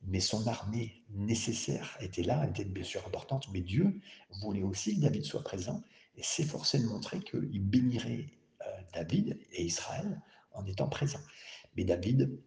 Mais 0.06 0.20
son 0.20 0.48
armée 0.48 1.04
nécessaire 1.12 1.96
était 2.02 2.24
là, 2.24 2.46
était 2.50 2.66
bien 2.66 2.84
sûr 2.84 3.06
importante, 3.06 3.48
mais 3.54 3.62
Dieu 3.62 4.02
voulait 4.42 4.64
aussi 4.64 4.96
que 4.96 5.02
David 5.02 5.24
soit 5.24 5.44
présent 5.44 5.82
et 6.18 6.24
s'efforçait 6.24 6.80
de 6.80 6.88
montrer 6.88 7.20
qu'il 7.22 7.62
bénirait 7.62 8.26
euh, 8.62 8.66
David 8.94 9.40
et 9.52 9.64
Israël 9.64 10.22
en 10.54 10.66
étant 10.66 10.90
présent. 10.90 11.22
Mais 11.78 11.84
David 11.84 12.38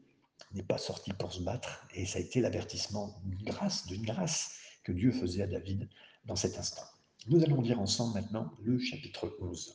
n'est 0.52 0.62
pas 0.62 0.78
sorti 0.78 1.12
pour 1.12 1.32
se 1.32 1.40
battre, 1.40 1.86
et 1.94 2.06
ça 2.06 2.18
a 2.18 2.22
été 2.22 2.40
l'avertissement 2.40 3.20
d'une 3.24 3.42
grâce, 3.42 3.86
d'une 3.86 4.02
grâce 4.02 4.52
que 4.86 4.92
Dieu 4.92 5.10
faisait 5.10 5.42
à 5.42 5.48
David 5.48 5.88
dans 6.26 6.36
cet 6.36 6.58
instant. 6.58 6.84
Nous 7.26 7.42
allons 7.42 7.60
lire 7.60 7.80
ensemble 7.80 8.14
maintenant 8.14 8.56
le 8.62 8.78
chapitre 8.78 9.36
11. 9.40 9.74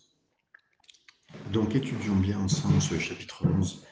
Donc 1.51 1.75
étudions 1.75 2.15
bien 2.15 2.39
ensemble 2.39 2.81
ce 2.81 2.97
chapitre 2.97 3.45
11, 3.45 3.85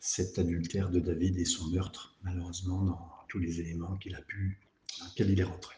cet 0.00 0.38
adultère 0.38 0.88
de 0.88 1.00
David 1.00 1.36
et 1.36 1.44
son 1.44 1.68
meurtre, 1.68 2.16
malheureusement, 2.22 2.82
dans 2.82 3.10
tous 3.28 3.38
les 3.38 3.60
éléments 3.60 3.98
qu'il 3.98 4.14
a 4.14 4.22
pu, 4.22 4.58
dans 4.98 5.04
lesquels 5.04 5.30
il 5.30 5.40
est 5.40 5.44
rentré. 5.44 5.76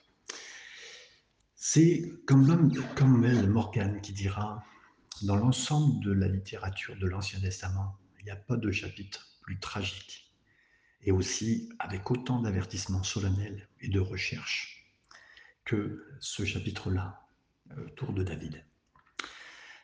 C'est 1.56 2.04
comme 2.26 2.46
l'homme, 2.46 2.72
comme 2.94 3.26
Morgan 3.48 4.00
qui 4.00 4.12
dira 4.12 4.64
dans 5.22 5.36
l'ensemble 5.36 6.00
de 6.04 6.12
la 6.12 6.28
littérature 6.28 6.96
de 6.96 7.08
l'Ancien 7.08 7.40
Testament, 7.40 7.98
il 8.20 8.26
n'y 8.26 8.30
a 8.30 8.36
pas 8.36 8.56
de 8.56 8.70
chapitre 8.70 9.36
plus 9.42 9.58
tragique 9.58 10.29
et 11.02 11.12
aussi 11.12 11.70
avec 11.78 12.10
autant 12.10 12.40
d'avertissements 12.40 13.02
solennels 13.02 13.68
et 13.80 13.88
de 13.88 14.00
recherche 14.00 14.86
que 15.64 16.04
ce 16.20 16.44
chapitre-là, 16.44 17.26
euh, 17.72 17.86
autour 17.86 18.12
de 18.12 18.22
David. 18.22 18.64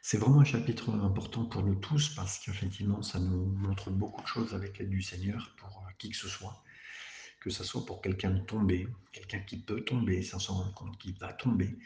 C'est 0.02 0.18
vraiment 0.18 0.40
un 0.40 0.44
chapitre 0.44 0.90
important 0.90 1.46
pour 1.46 1.62
nous 1.62 1.74
tous 1.76 2.14
parce 2.14 2.38
qu'effectivement, 2.38 3.02
ça 3.02 3.18
nous 3.18 3.46
montre 3.46 3.90
beaucoup 3.90 4.22
de 4.22 4.26
choses 4.26 4.54
avec 4.54 4.78
l'aide 4.78 4.90
du 4.90 5.02
Seigneur 5.02 5.54
pour 5.58 5.84
euh, 5.86 5.92
qui 5.98 6.10
que 6.10 6.16
ce 6.16 6.28
soit, 6.28 6.62
que 7.40 7.50
ce 7.50 7.64
soit 7.64 7.84
pour 7.84 8.02
quelqu'un 8.02 8.30
de 8.30 8.40
tombé, 8.40 8.88
quelqu'un 9.12 9.40
qui 9.40 9.58
peut 9.58 9.80
tomber 9.82 10.22
sans 10.22 10.38
s'en 10.38 10.54
rendre 10.54 10.74
compte 10.74 10.98
qu'il 10.98 11.16
va 11.18 11.32
tomber, 11.32 11.78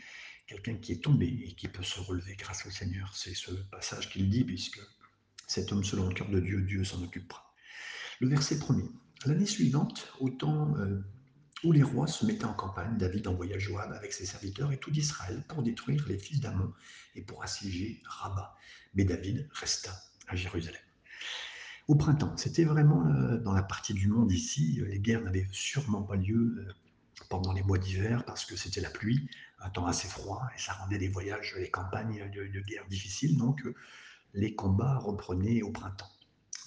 quelqu'un 0.47 0.75
qui 0.75 0.93
est 0.93 1.03
tombé 1.03 1.27
et 1.47 1.53
qui 1.55 1.69
peut 1.69 1.83
se 1.83 2.01
relever 2.01 2.37
grâce 2.37 2.67
au 2.67 2.71
Seigneur. 2.71 3.15
C'est 3.15 3.35
ce 3.35 3.53
passage 3.53 4.11
qu'il 4.11 4.29
dit, 4.29 4.45
puisque 4.45 4.81
cet 5.47 5.73
homme 5.73 5.85
selon 5.85 6.09
le 6.09 6.15
cœur 6.15 6.29
de 6.29 6.41
Dieu, 6.41 6.63
Dieu 6.63 6.85
s'en 6.85 7.03
occupera. 7.03 7.55
Le 8.21 8.29
verset 8.29 8.59
premier. 8.59 8.89
L'année 9.27 9.47
suivante, 9.47 10.13
au 10.21 10.31
temps 10.31 10.75
euh, 10.79 11.03
où 11.63 11.73
les 11.73 11.83
rois 11.83 12.07
se 12.07 12.25
mettaient 12.25 12.47
en 12.47 12.55
campagne, 12.55 12.97
David 12.97 13.29
envoya 13.29 13.59
Joab 13.59 13.93
avec 13.93 14.13
ses 14.13 14.25
serviteurs 14.25 14.73
et 14.73 14.79
tout 14.79 14.91
d'Israël 14.91 15.45
pour 15.49 15.63
détruire 15.63 16.07
les 16.09 16.19
fils 16.19 16.41
d'Amon 16.41 16.73
et 17.15 17.23
pour 17.23 17.43
assiéger 17.43 18.03
Rabat. 18.07 18.57
Mais 18.95 19.05
David 19.05 19.49
resta 19.53 19.93
à 20.27 20.37
Jérusalem. 20.37 20.81
Au 21.91 21.97
printemps, 21.97 22.37
c'était 22.37 22.65
vraiment 22.65 23.05
euh, 23.09 23.37
dans 23.39 23.53
la 23.53 23.63
partie 23.63 23.95
du 23.95 24.09
monde 24.09 24.31
ici, 24.31 24.81
les 24.87 25.01
guerres 25.01 25.23
n'avaient 25.23 25.49
sûrement 25.51 26.03
pas 26.03 26.17
lieu 26.17 26.55
euh, 26.59 26.73
pendant 27.29 27.53
les 27.53 27.63
mois 27.63 27.79
d'hiver 27.79 28.25
parce 28.25 28.45
que 28.45 28.57
c'était 28.57 28.81
la 28.81 28.91
pluie, 28.91 29.29
un 29.59 29.71
temps 29.71 29.87
assez 29.87 30.07
froid 30.07 30.49
et 30.55 30.61
ça 30.61 30.73
rendait 30.75 30.99
les 30.99 31.09
voyages, 31.09 31.57
les 31.59 31.71
campagnes 31.71 32.31
de, 32.31 32.61
guerre 32.61 32.87
difficiles. 32.89 33.37
Donc 33.37 33.67
euh, 33.67 33.75
les 34.35 34.55
combats 34.55 34.99
reprenaient 34.99 35.63
au 35.63 35.73
printemps. 35.73 36.11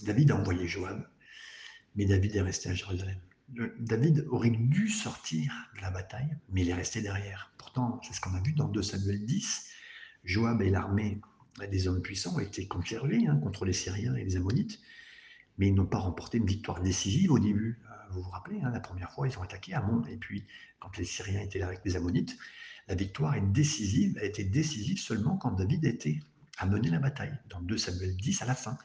David 0.01 0.31
a 0.31 0.35
envoyé 0.35 0.67
Joab, 0.67 1.07
mais 1.95 2.05
David 2.05 2.35
est 2.35 2.41
resté 2.41 2.69
à 2.69 2.73
Jérusalem. 2.73 3.17
David 3.79 4.25
aurait 4.29 4.49
dû 4.49 4.89
sortir 4.89 5.53
de 5.75 5.81
la 5.81 5.91
bataille, 5.91 6.35
mais 6.49 6.61
il 6.61 6.69
est 6.69 6.73
resté 6.73 7.01
derrière. 7.01 7.51
Pourtant, 7.57 8.01
c'est 8.03 8.13
ce 8.13 8.21
qu'on 8.21 8.33
a 8.33 8.41
vu 8.41 8.53
dans 8.53 8.67
2 8.67 8.81
Samuel 8.81 9.25
10. 9.25 9.69
Joab 10.23 10.61
et 10.61 10.69
l'armée 10.69 11.21
des 11.69 11.87
hommes 11.87 12.01
puissants 12.01 12.35
ont 12.35 12.39
été 12.39 12.67
conservés 12.67 13.27
hein, 13.27 13.37
contre 13.43 13.65
les 13.65 13.73
Syriens 13.73 14.15
et 14.15 14.23
les 14.23 14.37
Ammonites, 14.37 14.79
mais 15.57 15.67
ils 15.67 15.75
n'ont 15.75 15.85
pas 15.85 15.99
remporté 15.99 16.39
une 16.39 16.47
victoire 16.47 16.81
décisive 16.81 17.31
au 17.31 17.37
début 17.37 17.79
vous 18.13 18.21
vous 18.21 18.29
rappelez, 18.29 18.61
hein, 18.61 18.71
la 18.71 18.79
première 18.79 19.11
fois, 19.11 19.27
ils 19.27 19.37
ont 19.37 19.41
attaqué 19.41 19.73
Amon, 19.73 20.03
et 20.05 20.17
puis 20.17 20.45
quand 20.79 20.95
les 20.97 21.05
Syriens 21.05 21.41
étaient 21.41 21.59
là 21.59 21.67
avec 21.67 21.81
les 21.83 21.95
Ammonites, 21.95 22.37
la 22.87 22.95
victoire 22.95 23.35
est 23.35 23.41
décisive, 23.41 24.17
a 24.19 24.23
été 24.23 24.43
décisive 24.43 24.99
seulement 24.99 25.37
quand 25.37 25.51
David 25.51 25.85
a 25.85 25.89
été 25.89 26.19
à 26.57 26.65
mener 26.65 26.89
la 26.89 26.99
bataille, 26.99 27.37
dans 27.49 27.61
2 27.61 27.77
Samuel 27.77 28.15
10 28.15 28.41
à 28.41 28.45
la 28.45 28.55
fin. 28.55 28.77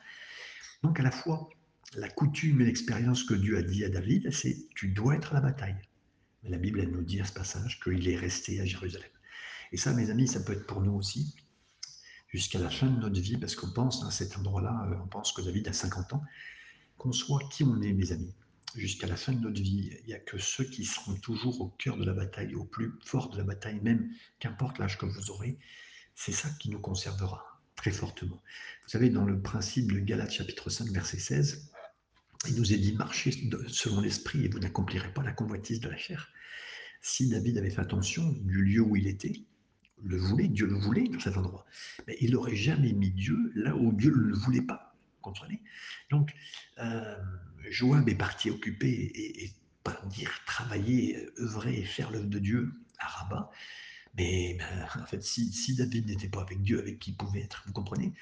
Donc 0.82 0.98
à 1.00 1.02
la 1.02 1.10
fois, 1.10 1.48
la 1.96 2.08
coutume 2.08 2.60
et 2.60 2.64
l'expérience 2.64 3.24
que 3.24 3.34
Dieu 3.34 3.56
a 3.56 3.62
dit 3.62 3.84
à 3.84 3.88
David, 3.88 4.30
c'est 4.30 4.68
tu 4.74 4.88
dois 4.88 5.16
être 5.16 5.32
à 5.32 5.34
la 5.34 5.40
bataille. 5.40 5.76
Mais 6.42 6.50
la 6.50 6.58
Bible, 6.58 6.82
nous 6.82 7.02
dit 7.02 7.20
à 7.20 7.24
ce 7.24 7.32
passage 7.32 7.80
qu'il 7.80 8.08
est 8.08 8.16
resté 8.16 8.60
à 8.60 8.64
Jérusalem. 8.64 9.08
Et 9.72 9.76
ça, 9.76 9.92
mes 9.92 10.10
amis, 10.10 10.28
ça 10.28 10.40
peut 10.40 10.52
être 10.52 10.66
pour 10.66 10.82
nous 10.82 10.92
aussi, 10.92 11.34
jusqu'à 12.28 12.58
la 12.58 12.70
fin 12.70 12.86
de 12.86 13.00
notre 13.00 13.20
vie, 13.20 13.38
parce 13.38 13.54
qu'on 13.54 13.70
pense 13.70 14.04
à 14.04 14.10
cet 14.10 14.36
endroit-là, 14.36 14.88
euh, 14.90 14.96
on 15.02 15.08
pense 15.08 15.32
que 15.32 15.42
David 15.42 15.68
a 15.68 15.72
50 15.72 16.12
ans, 16.12 16.22
qu'on 16.96 17.12
soit 17.12 17.40
qui 17.50 17.64
on 17.64 17.80
est, 17.80 17.92
mes 17.92 18.12
amis, 18.12 18.34
jusqu'à 18.76 19.06
la 19.06 19.16
fin 19.16 19.32
de 19.32 19.40
notre 19.40 19.60
vie. 19.60 19.90
Il 20.02 20.06
n'y 20.06 20.14
a 20.14 20.18
que 20.18 20.38
ceux 20.38 20.64
qui 20.64 20.84
seront 20.84 21.14
toujours 21.14 21.60
au 21.60 21.68
cœur 21.68 21.96
de 21.96 22.04
la 22.04 22.12
bataille, 22.12 22.54
au 22.54 22.64
plus 22.64 22.92
fort 23.04 23.30
de 23.30 23.38
la 23.38 23.44
bataille, 23.44 23.80
même 23.80 24.10
qu'importe 24.40 24.78
l'âge 24.78 24.98
que 24.98 25.06
vous 25.06 25.30
aurez. 25.30 25.58
C'est 26.14 26.32
ça 26.32 26.48
qui 26.60 26.70
nous 26.70 26.80
conservera 26.80 27.44
très 27.76 27.92
fortement. 27.92 28.42
Vous 28.84 28.88
savez, 28.90 29.08
dans 29.08 29.24
le 29.24 29.40
principe 29.40 29.92
de 29.92 30.00
Galates 30.00 30.32
chapitre 30.32 30.68
5, 30.68 30.88
verset 30.88 31.18
16, 31.18 31.70
il 32.46 32.54
nous 32.56 32.72
est 32.72 32.78
dit, 32.78 32.92
marchez 32.92 33.32
selon 33.68 34.00
l'esprit 34.00 34.44
et 34.44 34.48
vous 34.48 34.60
n'accomplirez 34.60 35.12
pas 35.12 35.22
la 35.22 35.32
convoitise 35.32 35.80
de 35.80 35.88
la 35.88 35.96
chair. 35.96 36.30
Si 37.02 37.28
David 37.28 37.58
avait 37.58 37.70
fait 37.70 37.80
attention 37.80 38.30
du 38.42 38.62
lieu 38.62 38.80
où 38.80 38.96
il 38.96 39.06
était, 39.06 39.32
le 40.04 40.16
voulait, 40.16 40.48
Dieu 40.48 40.66
le 40.66 40.74
voulait 40.74 41.08
dans 41.08 41.20
cet 41.20 41.36
endroit, 41.36 41.66
mais 42.06 42.16
il 42.20 42.32
n'aurait 42.32 42.56
jamais 42.56 42.92
mis 42.92 43.10
Dieu 43.10 43.52
là 43.54 43.74
où 43.74 43.92
Dieu 43.92 44.10
ne 44.10 44.22
le 44.22 44.34
voulait 44.34 44.62
pas. 44.62 44.94
Vous 45.16 45.22
comprenez? 45.22 45.62
Donc, 46.10 46.32
euh, 46.78 47.16
Joab 47.70 48.08
est 48.08 48.14
parti 48.14 48.50
occuper 48.50 49.10
et, 49.14 49.52
pas 49.82 50.00
dire 50.06 50.42
travailler, 50.44 51.28
œuvrer 51.38 51.78
et 51.78 51.84
faire 51.84 52.10
l'œuvre 52.10 52.26
de 52.26 52.38
Dieu 52.38 52.72
à 52.98 53.06
Rabat. 53.06 53.50
Mais 54.16 54.56
ben, 54.58 55.02
en 55.02 55.06
fait, 55.06 55.22
si, 55.22 55.74
David 55.76 56.06
n'était 56.06 56.28
pas 56.28 56.42
avec 56.42 56.62
Dieu, 56.62 56.80
avec 56.80 56.98
qui 56.98 57.10
il 57.10 57.16
pouvait 57.16 57.42
être, 57.42 57.62
vous 57.66 57.72
comprenez? 57.72 58.12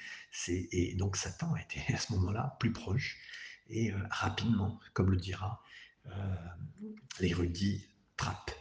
Et 0.47 0.93
donc 0.95 1.17
Satan 1.17 1.55
était 1.55 1.93
à 1.93 1.97
ce 1.97 2.13
moment-là 2.13 2.55
plus 2.59 2.71
proche 2.71 3.17
et 3.69 3.91
euh, 3.91 3.97
rapidement, 4.09 4.79
comme 4.93 5.11
le 5.11 5.17
dira 5.17 5.63
euh, 6.07 6.11
l'érudit 7.19 7.85
Trapp. 8.15 8.51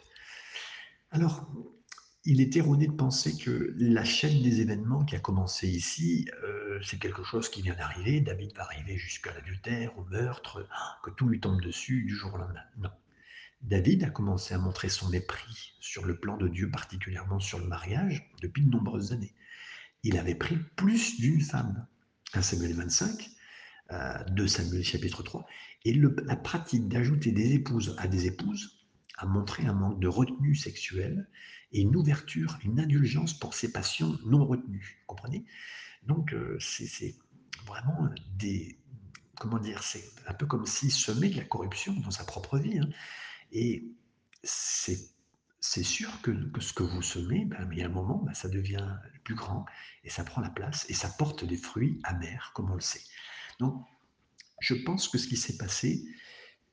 Alors, 1.11 1.51
il 2.25 2.41
est 2.41 2.57
erroné 2.57 2.89
de 2.89 2.93
penser 2.93 3.39
que 3.39 3.73
la 3.79 4.05
chaîne 4.05 4.43
des 4.43 4.61
événements 4.61 5.05
qui 5.05 5.15
a 5.15 5.21
commencé 5.21 5.69
ici, 5.69 6.29
euh, 6.43 6.81
c'est 6.83 6.99
quelque 6.99 7.23
chose 7.23 7.49
qui 7.49 7.63
vient 7.63 7.77
d'arriver. 7.77 8.21
David 8.21 8.53
va 8.57 8.65
arriver 8.65 8.99
jusqu'à 8.99 9.33
l'adultère, 9.33 9.97
au 9.97 10.05
meurtre, 10.05 10.67
que 11.05 11.11
tout 11.11 11.29
lui 11.29 11.41
tombe 11.41 11.63
dessus 11.63 12.03
du 12.03 12.15
jour 12.15 12.35
au 12.35 12.39
lendemain. 12.39 12.65
Non. 12.79 12.91
David 13.63 14.05
a 14.05 14.11
commencé 14.11 14.55
à 14.55 14.59
montrer 14.59 14.89
son 14.89 15.09
mépris 15.09 15.75
sur 15.81 16.05
le 16.05 16.19
plan 16.19 16.37
de 16.37 16.49
Dieu, 16.49 16.71
particulièrement 16.71 17.41
sur 17.41 17.59
le 17.59 17.67
mariage, 17.67 18.29
depuis 18.43 18.63
de 18.63 18.71
nombreuses 18.71 19.13
années. 19.13 19.35
Il 20.03 20.19
avait 20.19 20.35
pris 20.35 20.57
plus 20.77 21.19
d'une 21.19 21.41
femme. 21.41 21.87
1 22.35 22.43
Samuel 22.43 22.75
25, 22.75 23.31
2 23.91 24.43
euh, 24.43 24.49
Samuel 24.49 24.85
chapitre 24.85 25.23
3. 25.23 25.47
Et 25.85 25.95
la 25.95 26.37
pratique 26.37 26.89
d'ajouter 26.89 27.33
des 27.33 27.55
épouses 27.55 27.95
à 27.99 28.09
des 28.09 28.27
épouses 28.27 28.85
a 29.19 29.27
montré 29.27 29.65
un 29.67 29.73
manque 29.73 30.01
de 30.01 30.09
retenue 30.09 30.55
sexuelle 30.55 31.29
et 31.73 31.81
une 31.81 31.95
ouverture, 31.97 32.59
une 32.65 32.81
indulgence 32.81 33.35
pour 33.35 33.55
ces 33.55 33.73
passions 33.73 34.19
non 34.25 34.45
retenues. 34.45 34.99
Vous 35.01 35.07
comprenez? 35.07 35.45
Donc, 36.05 36.33
euh, 36.33 36.59
c'est 36.61 37.15
vraiment 37.67 38.09
des. 38.37 38.79
Comment 39.39 39.59
dire 39.59 39.83
C'est 39.83 40.05
un 40.27 40.35
peu 40.35 40.47
comme 40.47 40.67
s'il 40.67 40.91
semait 40.91 41.29
de 41.29 41.37
la 41.37 41.45
corruption 41.45 41.93
dans 41.95 42.11
sa 42.11 42.25
propre 42.25 42.59
vie. 42.59 42.79
Hein. 42.79 42.89
Et 43.53 43.85
c'est 44.43 44.99
c'est 45.61 45.83
sûr 45.83 46.21
que, 46.23 46.33
ce 46.61 46.73
que 46.73 46.83
vous 46.85 47.03
semez, 47.03 47.45
ben, 47.45 47.69
il 47.73 47.79
y 47.79 47.83
a 47.83 47.87
un 47.87 47.91
moment, 47.91 48.23
ben, 48.25 48.35
ça 48.35 48.49
devient 48.49 48.87
plus 49.25 49.35
grand 49.35 49.67
et 50.05 50.11
ça 50.11 50.23
prend 50.23 50.41
la 50.41 50.51
place 50.51 50.87
et 50.89 50.95
ça 50.95 51.09
porte 51.09 51.45
des 51.45 51.57
fruits 51.57 52.01
amers, 52.05 52.53
comme 52.55 52.71
on 52.71 52.75
le 52.75 52.81
sait. 52.81 53.03
Donc, 53.59 53.85
je 54.61 54.75
pense 54.75 55.09
que 55.09 55.19
ce 55.19 55.29
qui 55.29 55.37
s'est 55.37 55.57
passé, 55.57 56.05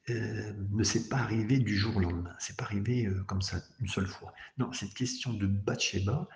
euh, 0.09 0.53
ne 0.71 0.83
s'est 0.83 1.07
pas 1.07 1.17
arrivé 1.17 1.59
du 1.59 1.77
jour 1.77 1.95
au 1.95 1.99
lendemain. 2.01 2.35
C'est 2.37 2.57
pas 2.57 2.65
arrivé 2.65 3.05
euh, 3.05 3.23
comme 3.23 3.41
ça 3.41 3.61
une 3.79 3.87
seule 3.87 4.07
fois. 4.07 4.33
Non, 4.57 4.73
cette 4.73 4.93
question 4.93 5.33
de 5.33 5.47
Bathsheba, 5.47 6.27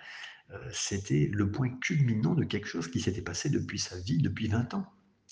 euh, 0.50 0.70
c'était 0.72 1.28
le 1.30 1.50
point 1.50 1.68
culminant 1.80 2.34
de 2.34 2.44
quelque 2.44 2.66
chose 2.66 2.90
qui 2.90 3.00
s'était 3.00 3.20
passé 3.20 3.50
depuis 3.50 3.78
sa 3.78 4.00
vie, 4.00 4.18
depuis 4.18 4.48
20 4.48 4.72
ans. 4.72 4.90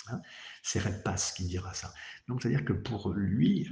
Hein. 0.09 0.21
C'est 0.63 0.81
Redpath 0.81 1.33
qui 1.35 1.47
dira 1.47 1.73
ça. 1.73 1.95
Donc, 2.29 2.43
c'est-à-dire 2.43 2.67
que 2.67 2.75
pour 2.75 3.15
lui, 3.15 3.71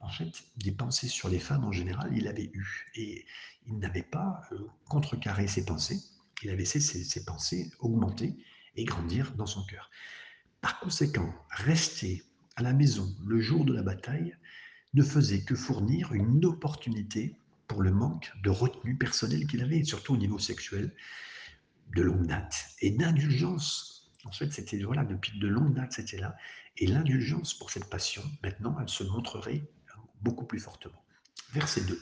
en 0.00 0.08
fait, 0.08 0.32
des 0.56 0.72
pensées 0.72 1.08
sur 1.08 1.28
les 1.28 1.38
femmes 1.38 1.64
en 1.64 1.72
général, 1.72 2.10
il 2.16 2.26
avait 2.26 2.50
eu. 2.54 2.90
Et 2.94 3.26
il 3.66 3.78
n'avait 3.78 4.02
pas 4.02 4.40
contrecarré 4.88 5.46
ses 5.46 5.66
pensées, 5.66 5.98
il 6.42 6.48
avait 6.48 6.60
laissé 6.60 6.80
ses, 6.80 7.24
pensées 7.24 7.70
augmenter 7.80 8.34
et 8.76 8.84
grandir 8.84 9.32
dans 9.34 9.46
son 9.46 9.64
cœur. 9.66 9.90
Par 10.60 10.78
conséquent, 10.80 11.34
rester 11.50 12.22
à 12.56 12.62
la 12.62 12.72
maison 12.72 13.14
le 13.26 13.40
jour 13.40 13.64
de 13.64 13.72
la 13.72 13.82
bataille 13.82 14.36
ne 14.94 15.02
faisait 15.02 15.42
que 15.42 15.54
fournir 15.54 16.12
une 16.12 16.44
opportunité 16.44 17.34
pour 17.66 17.82
le 17.82 17.92
manque 17.92 18.32
de 18.42 18.50
retenue 18.50 18.96
personnelle 18.96 19.46
qu'il 19.46 19.62
avait, 19.62 19.84
surtout 19.84 20.14
au 20.14 20.16
niveau 20.16 20.38
sexuel, 20.38 20.92
de 21.94 22.02
longue 22.02 22.26
date, 22.26 22.66
et 22.80 22.90
d'indulgence. 22.90 24.10
En 24.24 24.32
fait, 24.32 24.52
c'était 24.52 24.82
voilà, 24.82 25.04
depuis 25.04 25.38
de 25.38 25.48
longue 25.48 25.74
date, 25.74 25.92
c'était 25.92 26.18
là. 26.18 26.36
Et 26.76 26.86
l'indulgence 26.86 27.54
pour 27.54 27.70
cette 27.70 27.88
passion, 27.88 28.22
maintenant, 28.42 28.76
elle 28.80 28.88
se 28.88 29.04
montrerait 29.04 29.64
beaucoup 30.20 30.44
plus 30.44 30.60
fortement. 30.60 31.02
Verset 31.52 31.82
2. 31.82 32.00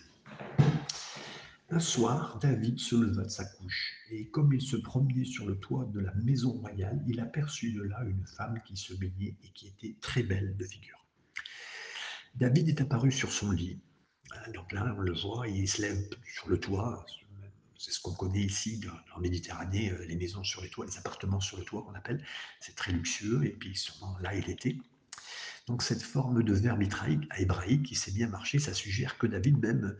Un 1.70 1.80
soir, 1.80 2.38
David 2.38 2.78
se 2.78 2.96
leva 2.96 3.24
de 3.24 3.28
sa 3.28 3.44
couche, 3.44 3.92
et 4.10 4.30
comme 4.30 4.54
il 4.54 4.62
se 4.62 4.76
promenait 4.76 5.26
sur 5.26 5.46
le 5.46 5.58
toit 5.58 5.84
de 5.92 6.00
la 6.00 6.14
maison 6.14 6.52
royale, 6.52 7.04
il 7.06 7.20
aperçut 7.20 7.74
de 7.74 7.82
là 7.82 8.02
une 8.04 8.24
femme 8.24 8.58
qui 8.64 8.74
se 8.74 8.94
baignait 8.94 9.36
et 9.44 9.50
qui 9.50 9.68
était 9.68 9.94
très 10.00 10.22
belle 10.22 10.56
de 10.56 10.64
figure. 10.64 11.04
David 12.36 12.70
est 12.70 12.80
apparu 12.80 13.12
sur 13.12 13.30
son 13.30 13.50
lit. 13.50 13.78
Donc 14.54 14.72
là, 14.72 14.94
on 14.96 15.02
le 15.02 15.12
voit, 15.12 15.46
il 15.46 15.68
se 15.68 15.82
lève 15.82 16.08
sur 16.24 16.48
le 16.48 16.58
toit. 16.58 17.04
C'est 17.76 17.92
ce 17.92 18.00
qu'on 18.00 18.14
connaît 18.14 18.44
ici 18.44 18.80
en 19.14 19.20
Méditerranée, 19.20 19.90
euh, 19.90 20.06
les 20.06 20.16
maisons 20.16 20.44
sur 20.44 20.62
les 20.62 20.70
toits, 20.70 20.86
les 20.86 20.96
appartements 20.96 21.40
sur 21.40 21.58
le 21.58 21.64
toit 21.64 21.82
qu'on 21.82 21.94
appelle. 21.94 22.24
C'est 22.60 22.76
très 22.76 22.92
luxueux, 22.92 23.44
et 23.44 23.50
puis 23.50 23.76
sûrement 23.76 24.16
là, 24.20 24.34
il 24.34 24.48
était. 24.48 24.78
Donc 25.66 25.82
cette 25.82 26.02
forme 26.02 26.42
de 26.42 26.54
verbe 26.54 26.82
hébraïque 27.36 27.82
qui 27.82 27.94
s'est 27.94 28.10
bien 28.10 28.28
marché, 28.28 28.58
ça 28.58 28.72
suggère 28.72 29.18
que 29.18 29.26
David 29.26 29.58
même, 29.58 29.96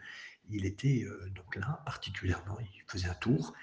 il 0.51 0.67
était 0.67 1.05
euh, 1.05 1.31
donc 1.35 1.57
là 1.57 1.83
particulièrement, 1.85 2.59
il 2.61 2.83
faisait 2.87 3.09
un 3.09 3.15
tour, 3.15 3.55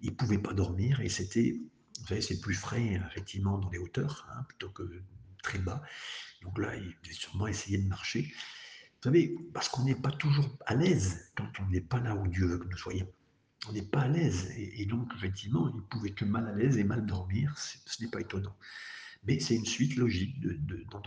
il 0.00 0.14
pouvait 0.14 0.38
pas 0.38 0.52
dormir 0.52 1.00
et 1.00 1.08
c'était, 1.08 1.56
vous 2.00 2.06
savez, 2.06 2.22
c'est 2.22 2.40
plus 2.40 2.54
frais 2.54 3.00
effectivement 3.10 3.58
dans 3.58 3.70
les 3.70 3.78
hauteurs 3.78 4.26
hein, 4.32 4.44
plutôt 4.48 4.70
que 4.70 5.02
très 5.42 5.58
bas. 5.58 5.82
Donc 6.42 6.58
là, 6.58 6.74
il 6.76 7.10
a 7.10 7.12
sûrement 7.12 7.46
essayé 7.46 7.78
de 7.78 7.88
marcher. 7.88 8.22
Vous 8.22 9.04
savez, 9.04 9.34
parce 9.54 9.68
qu'on 9.68 9.84
n'est 9.84 9.94
pas 9.94 10.10
toujours 10.10 10.58
à 10.66 10.74
l'aise 10.74 11.30
quand 11.34 11.48
on 11.60 11.66
n'est 11.68 11.80
pas 11.80 12.00
là 12.00 12.14
où 12.14 12.28
Dieu 12.28 12.46
veut 12.46 12.58
que 12.58 12.68
nous 12.68 12.76
soyons. 12.76 13.10
On 13.68 13.72
n'est 13.72 13.82
pas 13.82 14.02
à 14.02 14.08
l'aise. 14.08 14.50
Et, 14.56 14.86
donc, 14.86 15.10
effectivement, 15.16 15.70
il 15.74 15.82
pouvait 15.82 16.12
que 16.12 16.24
mal 16.24 16.46
à 16.46 16.52
l'aise 16.52 16.78
et 16.78 16.84
mal 16.84 17.04
dormir. 17.04 17.54
Ce 17.58 18.02
n'est 18.02 18.10
pas 18.10 18.20
étonnant 18.20 18.56
mais 19.24 19.38
c'est 19.40 19.54
une 19.54 19.66
suite 19.66 19.96
logique 19.96 20.40
de, 20.40 20.58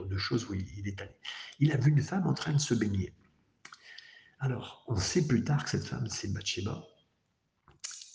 de, 0.06 0.18
choses 0.18 0.48
où 0.50 0.54
il, 0.54 0.88
est 0.88 1.02
allé. 1.02 1.12
Il 1.60 1.72
a 1.72 1.78
vu 1.78 1.92
une 1.92 2.02
femme 2.02 2.28
en 2.28 2.34
train 2.34 2.54
de 2.54 2.60
se 2.60 2.74
baigner. 2.74 3.14
Alors, 4.44 4.84
on 4.90 4.98
sait 4.98 5.26
plus 5.26 5.46
tard 5.46 5.64
que 5.64 5.70
cette 5.70 5.86
femme, 5.86 6.10
c'est 6.10 6.34
Bathsheba, 6.34 6.84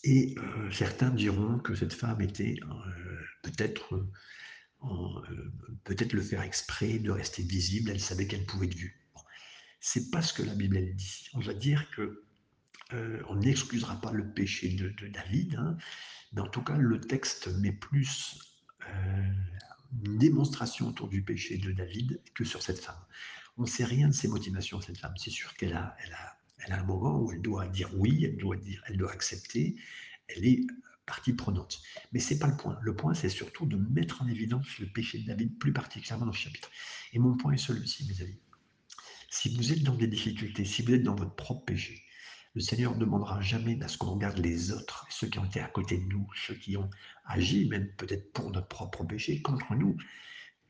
et 0.05 0.35
euh, 0.37 0.71
certains 0.71 1.09
diront 1.09 1.59
que 1.59 1.75
cette 1.75 1.95
femme 1.95 2.21
était 2.21 2.57
euh, 2.63 3.21
peut-être 3.43 4.07
euh, 4.85 5.49
peut-être 5.85 6.13
le 6.13 6.21
faire 6.21 6.43
exprès 6.43 6.99
de 6.99 7.11
rester 7.11 7.43
visible, 7.43 7.91
elle 7.91 8.01
savait 8.01 8.27
qu'elle 8.27 8.45
pouvait 8.45 8.67
être 8.67 8.75
vue. 8.75 9.09
C'est 9.81 10.11
pas 10.11 10.21
ce 10.21 10.35
que 10.35 10.43
la 10.43 10.55
Bible 10.55 10.95
dit. 10.97 11.31
On 11.33 11.41
va 11.41 11.55
dire 11.55 11.91
que 11.93 12.23
on 13.29 13.37
n'excusera 13.37 13.99
pas 13.99 14.13
le 14.13 14.31
péché 14.33 14.69
de, 14.69 15.09
David, 15.09 15.57
hein, 15.57 15.79
mais 16.33 16.43
en 16.43 16.49
tout 16.49 16.63
cas 16.63 16.77
le 16.77 17.01
texte 17.01 17.49
met 17.59 17.73
plus 17.73 18.39
une 20.05 20.19
démonstration 20.19 20.89
autour 20.89 21.09
du 21.09 21.23
péché 21.23 21.57
de 21.57 21.73
David 21.73 22.21
que 22.35 22.45
sur 22.45 22.63
cette 22.63 22.79
femme. 22.79 23.01
On 23.59 23.63
ne 23.63 23.67
sait 23.67 23.85
rien 23.85 24.09
de 24.09 24.15
ses 24.15 24.29
motivations, 24.29 24.81
cette 24.81 24.99
femme. 24.99 25.15
C'est 25.17 25.31
sûr 25.31 25.55
qu'elle 25.55 25.75
a, 25.75 25.97
elle 26.05 26.13
a, 26.13 26.39
elle 26.59 26.73
un 26.73 26.85
moment 26.85 27.21
où 27.21 27.33
elle 27.33 27.43
doit 27.43 27.67
dire 27.67 27.91
oui, 27.97 28.25
elle 28.25 28.37
doit, 28.37 28.57
dire, 28.57 28.83
elle 28.87 28.97
doit 28.97 29.13
accepter, 29.13 29.77
elle 30.29 30.47
est 30.47 30.67
partie 31.07 31.33
prenante. 31.33 31.81
Mais 32.13 32.21
ce 32.21 32.35
n'est 32.35 32.41
pas 32.41 32.47
le 32.47 32.57
point. 32.57 32.79
Le 32.83 32.95
point, 32.95 33.15
c'est 33.15 33.29
surtout 33.29 33.67
de 33.67 33.77
mettre 33.77 34.23
en 34.23 34.29
évidence 34.29 34.79
le 34.79 34.87
péché 34.87 35.19
de 35.19 35.27
David, 35.27 35.59
plus 35.59 35.73
particulièrement 35.73 36.27
dans 36.27 36.33
ce 36.33 36.39
chapitre. 36.39 36.71
Et 37.13 37.19
mon 37.19 37.37
point 37.37 37.53
est 37.53 37.59
celui-ci, 37.59 38.07
mes 38.07 38.23
amis. 38.23 38.39
Si 39.31 39.55
vous 39.57 39.73
êtes 39.73 39.83
dans 39.83 39.95
des 39.95 40.07
difficultés, 40.07 40.65
si 40.65 40.83
vous 40.83 40.95
êtes 40.95 41.03
dans 41.03 41.15
votre 41.15 41.35
propre 41.35 41.65
péché, 41.65 42.03
le 42.55 42.61
Seigneur 42.61 42.95
ne 42.95 43.01
demandera 43.01 43.41
jamais 43.41 43.83
à 43.83 43.89
ce 43.89 43.99
qu'on 43.99 44.13
regarde 44.13 44.39
les 44.39 44.73
autres, 44.73 45.07
ceux 45.11 45.27
qui 45.27 45.39
ont 45.39 45.45
été 45.45 45.61
à 45.61 45.69
côté 45.69 45.99
de 45.99 46.05
nous, 46.05 46.29
ceux 46.35 46.55
qui 46.55 46.77
ont 46.77 46.91
agi, 47.27 47.69
même 47.69 47.89
peut-être 47.97 48.33
pour 48.33 48.51
notre 48.51 48.69
propre 48.69 49.05
péché, 49.05 49.43
contre 49.43 49.75
nous. 49.75 49.97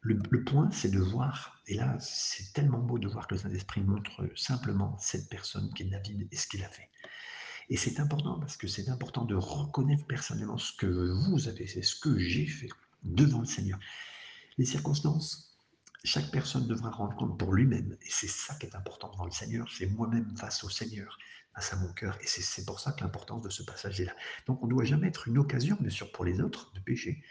Le, 0.00 0.44
point, 0.44 0.70
c'est 0.70 0.90
de 0.90 1.00
voir, 1.00 1.60
et 1.66 1.74
là, 1.74 1.98
c'est 2.00 2.52
tellement 2.52 2.78
beau 2.78 2.98
de 2.98 3.08
voir 3.08 3.26
que 3.26 3.34
le 3.34 3.40
Saint-Esprit 3.40 3.82
montre 3.82 4.26
simplement 4.36 4.96
cette 4.98 5.28
personne 5.28 5.72
qui 5.74 5.82
est 5.82 5.86
David 5.86 6.28
et 6.30 6.36
ce 6.36 6.46
qu'il 6.46 6.64
a 6.64 6.68
fait. 6.68 6.88
Et 7.68 7.76
c'est 7.76 8.00
important 8.00 8.38
parce 8.38 8.56
que 8.56 8.68
c'est 8.68 8.88
important 8.88 9.24
de 9.24 9.34
reconnaître 9.34 10.06
personnellement 10.06 10.56
ce 10.56 10.72
que 10.72 10.86
vous 10.86 11.48
avez 11.48 11.66
fait, 11.66 11.82
ce 11.82 11.96
que 11.96 12.16
j'ai 12.18 12.46
fait 12.46 12.70
devant 13.02 13.40
le 13.40 13.46
Seigneur. 13.46 13.78
Les 14.56 14.64
circonstances, 14.64 15.58
chaque 16.04 16.30
personne 16.30 16.66
devra 16.66 16.90
rendre 16.90 17.16
compte 17.16 17.38
pour 17.38 17.52
lui-même. 17.52 17.96
Et 18.00 18.10
c'est 18.10 18.28
ça 18.28 18.54
qui 18.54 18.66
est 18.66 18.76
important 18.76 19.10
devant 19.10 19.26
le 19.26 19.32
Seigneur, 19.32 19.68
c'est 19.70 19.86
moi-même 19.86 20.34
face 20.36 20.64
au 20.64 20.70
Seigneur 20.70 21.18
à 21.54 21.76
mon 21.76 21.92
cœur. 21.92 22.16
Et 22.22 22.26
c'est 22.26 22.64
pour 22.64 22.80
ça 22.80 22.92
que 22.92 23.02
l'importance 23.02 23.42
de 23.42 23.50
ce 23.50 23.62
passage 23.62 24.00
est 24.00 24.04
là. 24.04 24.14
Donc 24.46 24.62
on 24.62 24.66
ne 24.66 24.70
doit 24.70 24.84
jamais 24.84 25.08
être 25.08 25.28
une 25.28 25.38
occasion, 25.38 25.76
bien 25.80 25.90
sûr, 25.90 26.10
pour 26.12 26.24
les 26.24 26.40
autres 26.40 26.72
de 26.74 26.80
pécher. 26.80 27.22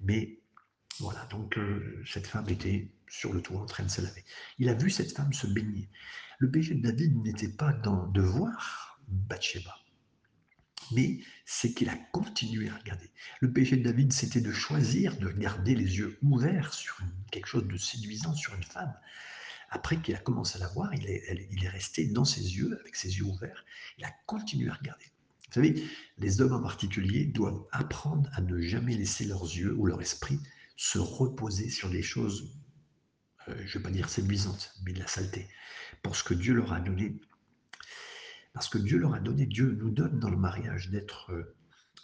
Mais 0.00 0.38
voilà, 1.00 1.26
donc 1.26 1.58
euh, 1.58 2.02
cette 2.06 2.26
femme 2.26 2.48
était 2.48 2.88
sur 3.08 3.32
le 3.32 3.42
toit 3.42 3.60
en 3.60 3.66
train 3.66 3.84
de 3.84 3.90
se 3.90 4.00
laver. 4.00 4.24
Il 4.58 4.68
a 4.68 4.74
vu 4.74 4.90
cette 4.90 5.12
femme 5.12 5.32
se 5.32 5.46
baigner. 5.46 5.88
Le 6.38 6.50
péché 6.50 6.74
de 6.74 6.82
David 6.82 7.16
n'était 7.22 7.48
pas 7.48 7.72
de 7.72 8.20
voir 8.20 9.00
Bathsheba, 9.08 9.76
mais 10.92 11.20
c'est 11.46 11.72
qu'il 11.72 11.88
a 11.88 11.96
continué 12.12 12.68
à 12.68 12.76
regarder. 12.76 13.10
Le 13.40 13.52
péché 13.52 13.76
de 13.76 13.82
David, 13.82 14.12
c'était 14.12 14.40
de 14.40 14.52
choisir 14.52 15.16
de 15.16 15.28
garder 15.30 15.74
les 15.74 15.98
yeux 15.98 16.18
ouverts 16.22 16.72
sur 16.74 16.98
quelque 17.30 17.46
chose 17.46 17.66
de 17.66 17.76
séduisant, 17.76 18.34
sur 18.34 18.54
une 18.54 18.62
femme. 18.62 18.94
Après 19.70 20.00
qu'il 20.00 20.14
a 20.14 20.18
commencé 20.18 20.56
à 20.56 20.60
la 20.60 20.68
voir, 20.68 20.94
il 20.94 21.06
est 21.06 21.68
resté 21.68 22.06
dans 22.06 22.24
ses 22.24 22.56
yeux, 22.56 22.78
avec 22.80 22.94
ses 22.94 23.16
yeux 23.16 23.24
ouverts, 23.24 23.64
il 23.98 24.04
a 24.04 24.12
continué 24.26 24.70
à 24.70 24.74
regarder. 24.74 25.06
Vous 25.48 25.62
savez, 25.62 25.84
les 26.18 26.40
hommes 26.40 26.52
en 26.52 26.62
particulier 26.62 27.26
doivent 27.26 27.64
apprendre 27.70 28.28
à 28.34 28.40
ne 28.40 28.60
jamais 28.60 28.96
laisser 28.96 29.24
leurs 29.24 29.44
yeux 29.44 29.74
ou 29.76 29.86
leur 29.86 30.00
esprit 30.00 30.40
se 30.76 30.98
reposer 30.98 31.70
sur 31.70 31.90
des 31.90 32.02
choses, 32.02 32.52
euh, 33.48 33.54
je 33.66 33.78
ne 33.78 33.82
vais 33.82 33.88
pas 33.88 33.90
dire 33.90 34.08
séduisantes, 34.08 34.74
mais 34.84 34.92
de 34.92 34.98
la 34.98 35.06
saleté, 35.06 35.48
pour 36.02 36.16
ce 36.16 36.24
que 36.24 36.34
Dieu 36.34 36.54
leur 36.54 36.72
a 36.72 36.80
donné. 36.80 37.16
Parce 38.52 38.68
que 38.68 38.78
Dieu 38.78 38.98
leur 38.98 39.14
a 39.14 39.20
donné, 39.20 39.46
Dieu 39.46 39.72
nous 39.72 39.90
donne 39.90 40.18
dans 40.18 40.30
le 40.30 40.36
mariage 40.36 40.90
d'être 40.90 41.32
euh, 41.32 41.56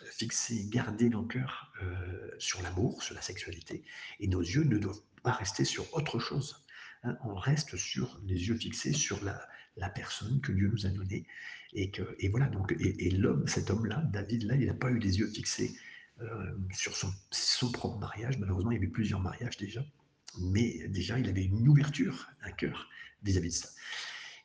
fixés, 0.05 0.67
gardés 0.69 1.09
nos 1.09 1.25
cœurs 1.25 1.73
euh, 1.83 2.31
sur 2.39 2.63
l'amour, 2.63 3.03
sur 3.03 3.15
la 3.15 3.23
sexualité, 3.23 3.85
et 4.19 4.27
nos 4.27 4.41
yeux 4.41 4.65
ne 4.65 4.79
doivent 4.79 5.03
pas 5.23 5.33
rester 5.33 5.65
sur 5.65 5.93
autre 5.95 6.19
chose. 6.19 6.65
Hein, 7.03 7.17
on 7.25 7.35
reste 7.35 7.77
sur 7.77 8.21
les 8.25 8.49
yeux 8.49 8.57
fixés 8.57 8.93
sur 8.93 9.23
la, 9.25 9.49
personne 9.91 10.41
que 10.41 10.53
Dieu 10.53 10.69
nous 10.69 10.87
a 10.87 10.91
donnée. 10.91 11.27
Et, 11.73 11.91
voilà, 12.29 12.49
donc, 12.49 12.75
et, 12.79 13.11
l'homme, 13.11 13.47
cet 13.47 13.71
homme-là, 13.71 14.03
David-là, 14.13 14.57
il 14.57 14.67
n'a 14.67 14.75
pas 14.75 14.91
eu 14.91 14.99
les 14.99 15.19
yeux 15.19 15.29
fixés 15.29 15.75
sur 16.73 16.97
son, 16.97 17.13
son, 17.31 17.73
propre 17.73 17.99
mariage. 17.99 18.39
Malheureusement, 18.39 18.71
il 18.71 18.75
y 18.75 18.79
avait 18.79 18.87
plusieurs 18.87 19.21
mariages 19.21 19.57
déjà. 19.57 19.85
Mais 20.39 20.87
déjà, 20.89 21.19
il 21.19 21.29
avait 21.29 21.45
une 21.45 21.67
ouverture, 21.69 22.29
un 22.43 22.53
cœur 22.53 22.89
vis-à-vis 23.23 23.49
de 23.49 23.55
ça. 23.55 23.69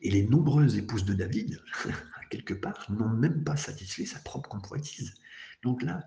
Et 0.02 0.10
les 0.10 0.24
nombreuses 0.24 0.78
épouses 0.78 1.06
de 1.06 1.14
David, 1.14 1.62
quelque 2.30 2.54
part, 2.54 2.92
n'ont 2.92 3.10
même 3.10 3.44
pas 3.44 3.56
satisfait 3.56 4.06
sa 4.06 4.20
propre 4.20 4.50
convoitise. 4.50 5.14
Donc 5.64 5.82
là, 5.82 6.06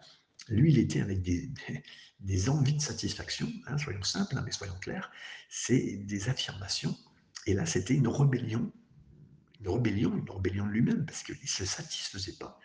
lui, 0.48 0.72
il 0.72 0.78
était 0.78 1.00
avec 1.00 1.22
des, 1.22 1.50
des 2.20 2.48
envies 2.48 2.74
de 2.74 2.82
satisfaction, 2.82 3.50
hein, 3.66 3.78
soyons 3.78 4.02
simples, 4.02 4.36
hein, 4.36 4.42
mais 4.44 4.52
soyons 4.52 4.78
clairs, 4.80 5.10
c'est 5.48 5.96
des 6.04 6.28
affirmations. 6.28 6.96
Et 7.46 7.54
là, 7.54 7.66
c'était 7.66 7.94
une 7.94 8.08
rébellion, 8.08 8.70
une 9.60 9.68
rébellion, 9.68 10.16
une 10.16 10.30
rébellion 10.30 10.66
de 10.66 10.72
lui-même, 10.72 11.06
parce 11.06 11.22
qu'il 11.22 11.38
ne 11.40 11.46
se 11.46 11.64
satisfaisait 11.64 12.36
pas 12.38 12.60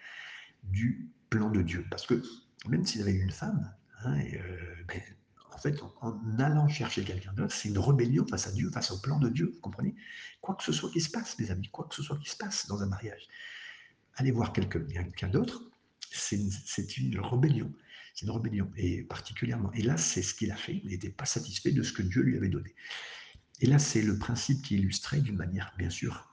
du 0.64 1.10
plan 1.30 1.50
de 1.50 1.62
Dieu. 1.62 1.86
Parce 1.90 2.06
que 2.06 2.22
même 2.70 2.86
s'il 2.86 3.02
avait 3.02 3.14
une 3.14 3.32
femme, 3.32 3.74
hein, 4.04 4.20
euh, 4.34 4.84
ben, 4.88 5.02
en 5.54 5.58
fait, 5.58 5.80
en, 6.02 6.20
allant 6.40 6.68
chercher 6.68 7.04
quelqu'un 7.04 7.34
d'autre, 7.34 7.54
c'est 7.54 7.70
une 7.70 7.78
rébellion 7.78 8.26
face 8.28 8.48
à 8.48 8.52
Dieu, 8.52 8.70
face 8.72 8.92
au 8.92 9.00
plan 9.00 9.20
de 9.20 9.30
Dieu, 9.30 9.52
vous 9.54 9.60
comprenez? 9.60 9.96
Quoi 10.42 10.56
que 10.56 10.64
ce 10.64 10.72
soit 10.72 10.90
qui 10.92 11.02
se 11.02 11.10
passe, 11.10 11.38
mes 11.40 11.52
amis, 11.52 11.70
quoi 11.72 11.88
que 11.88 11.96
ce 11.96 12.04
soit 12.04 12.18
qui 12.18 12.30
se 12.30 12.38
passe 12.38 12.68
dans 12.68 12.82
un 12.82 12.88
mariage, 12.88 13.28
allez 14.16 14.32
voir 14.32 14.54
quelqu'un 14.54 15.30
d'autre, 15.30 15.62
c'est 16.12 16.98
une 16.98 17.20
rébellion. 17.20 17.72
C'est 18.14 18.28
une 18.28 18.32
rébellion, 18.32 18.72
et 18.78 19.02
particulièrement. 19.04 19.72
Et 19.74 19.82
là, 19.82 19.98
c'est 19.98 20.22
ce 20.22 20.36
qu'il 20.36 20.52
a 20.52 20.56
fait. 20.56 20.82
Il 20.84 20.92
n'était 20.92 21.10
pas 21.10 21.26
satisfait 21.26 21.72
de 21.72 21.82
ce 21.82 21.92
que 21.94 22.04
Dieu 22.04 22.22
lui 22.22 22.38
avait 22.38 22.50
donné. 22.50 22.76
Et 23.60 23.66
là, 23.66 23.80
c'est 23.80 24.04
le 24.04 24.20
principe 24.20 24.62
qui 24.62 24.76
est 24.76 24.78
illustré 24.78 25.20
d'une 25.20 25.38
manière, 25.38 25.74
bien 25.78 25.90
sûr, 25.90 26.33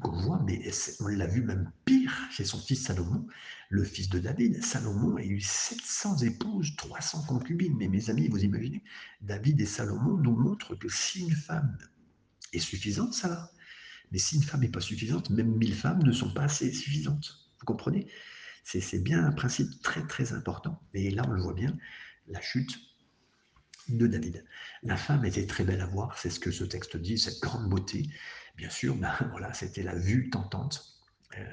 qu'on 0.00 0.16
voit, 0.22 0.42
mais 0.46 0.70
on 1.00 1.06
l'a 1.08 1.26
vu 1.26 1.42
même 1.42 1.70
pire 1.84 2.28
chez 2.30 2.44
son 2.44 2.58
fils 2.58 2.84
Salomon, 2.84 3.26
le 3.68 3.84
fils 3.84 4.08
de 4.08 4.18
David. 4.18 4.62
Salomon 4.62 5.16
a 5.16 5.22
eu 5.22 5.40
700 5.40 6.18
épouses, 6.18 6.74
300 6.76 7.24
concubines. 7.26 7.76
Mais 7.76 7.88
mes 7.88 8.10
amis, 8.10 8.28
vous 8.28 8.44
imaginez, 8.44 8.82
David 9.20 9.60
et 9.60 9.66
Salomon 9.66 10.16
nous 10.16 10.36
montrent 10.36 10.74
que 10.74 10.88
si 10.88 11.22
une 11.22 11.34
femme 11.34 11.76
est 12.52 12.58
suffisante, 12.58 13.14
ça 13.14 13.28
va. 13.28 13.50
Mais 14.12 14.18
si 14.18 14.36
une 14.36 14.42
femme 14.42 14.60
n'est 14.60 14.68
pas 14.68 14.80
suffisante, 14.80 15.30
même 15.30 15.56
mille 15.56 15.74
femmes 15.74 16.02
ne 16.02 16.12
sont 16.12 16.32
pas 16.32 16.44
assez 16.44 16.72
suffisantes. 16.72 17.48
Vous 17.60 17.66
comprenez? 17.66 18.06
C'est 18.64 19.02
bien 19.02 19.24
un 19.24 19.32
principe 19.32 19.82
très 19.82 20.06
très 20.06 20.32
important. 20.34 20.80
Et 20.94 21.10
là, 21.10 21.24
on 21.26 21.32
le 21.32 21.42
voit 21.42 21.54
bien, 21.54 21.76
la 22.28 22.40
chute 22.40 22.78
de 23.88 24.06
David. 24.06 24.44
La 24.82 24.96
femme 24.96 25.24
était 25.24 25.46
très 25.46 25.64
belle 25.64 25.80
à 25.80 25.86
voir, 25.86 26.16
c'est 26.18 26.30
ce 26.30 26.38
que 26.38 26.50
ce 26.50 26.64
texte 26.64 26.96
dit, 26.96 27.18
cette 27.18 27.40
grande 27.40 27.68
beauté. 27.68 28.08
Bien 28.56 28.70
sûr, 28.70 28.94
ben, 28.94 29.12
voilà, 29.30 29.52
c'était 29.54 29.82
la 29.82 29.94
vue 29.94 30.30
tentante. 30.30 30.98
Euh, 31.38 31.44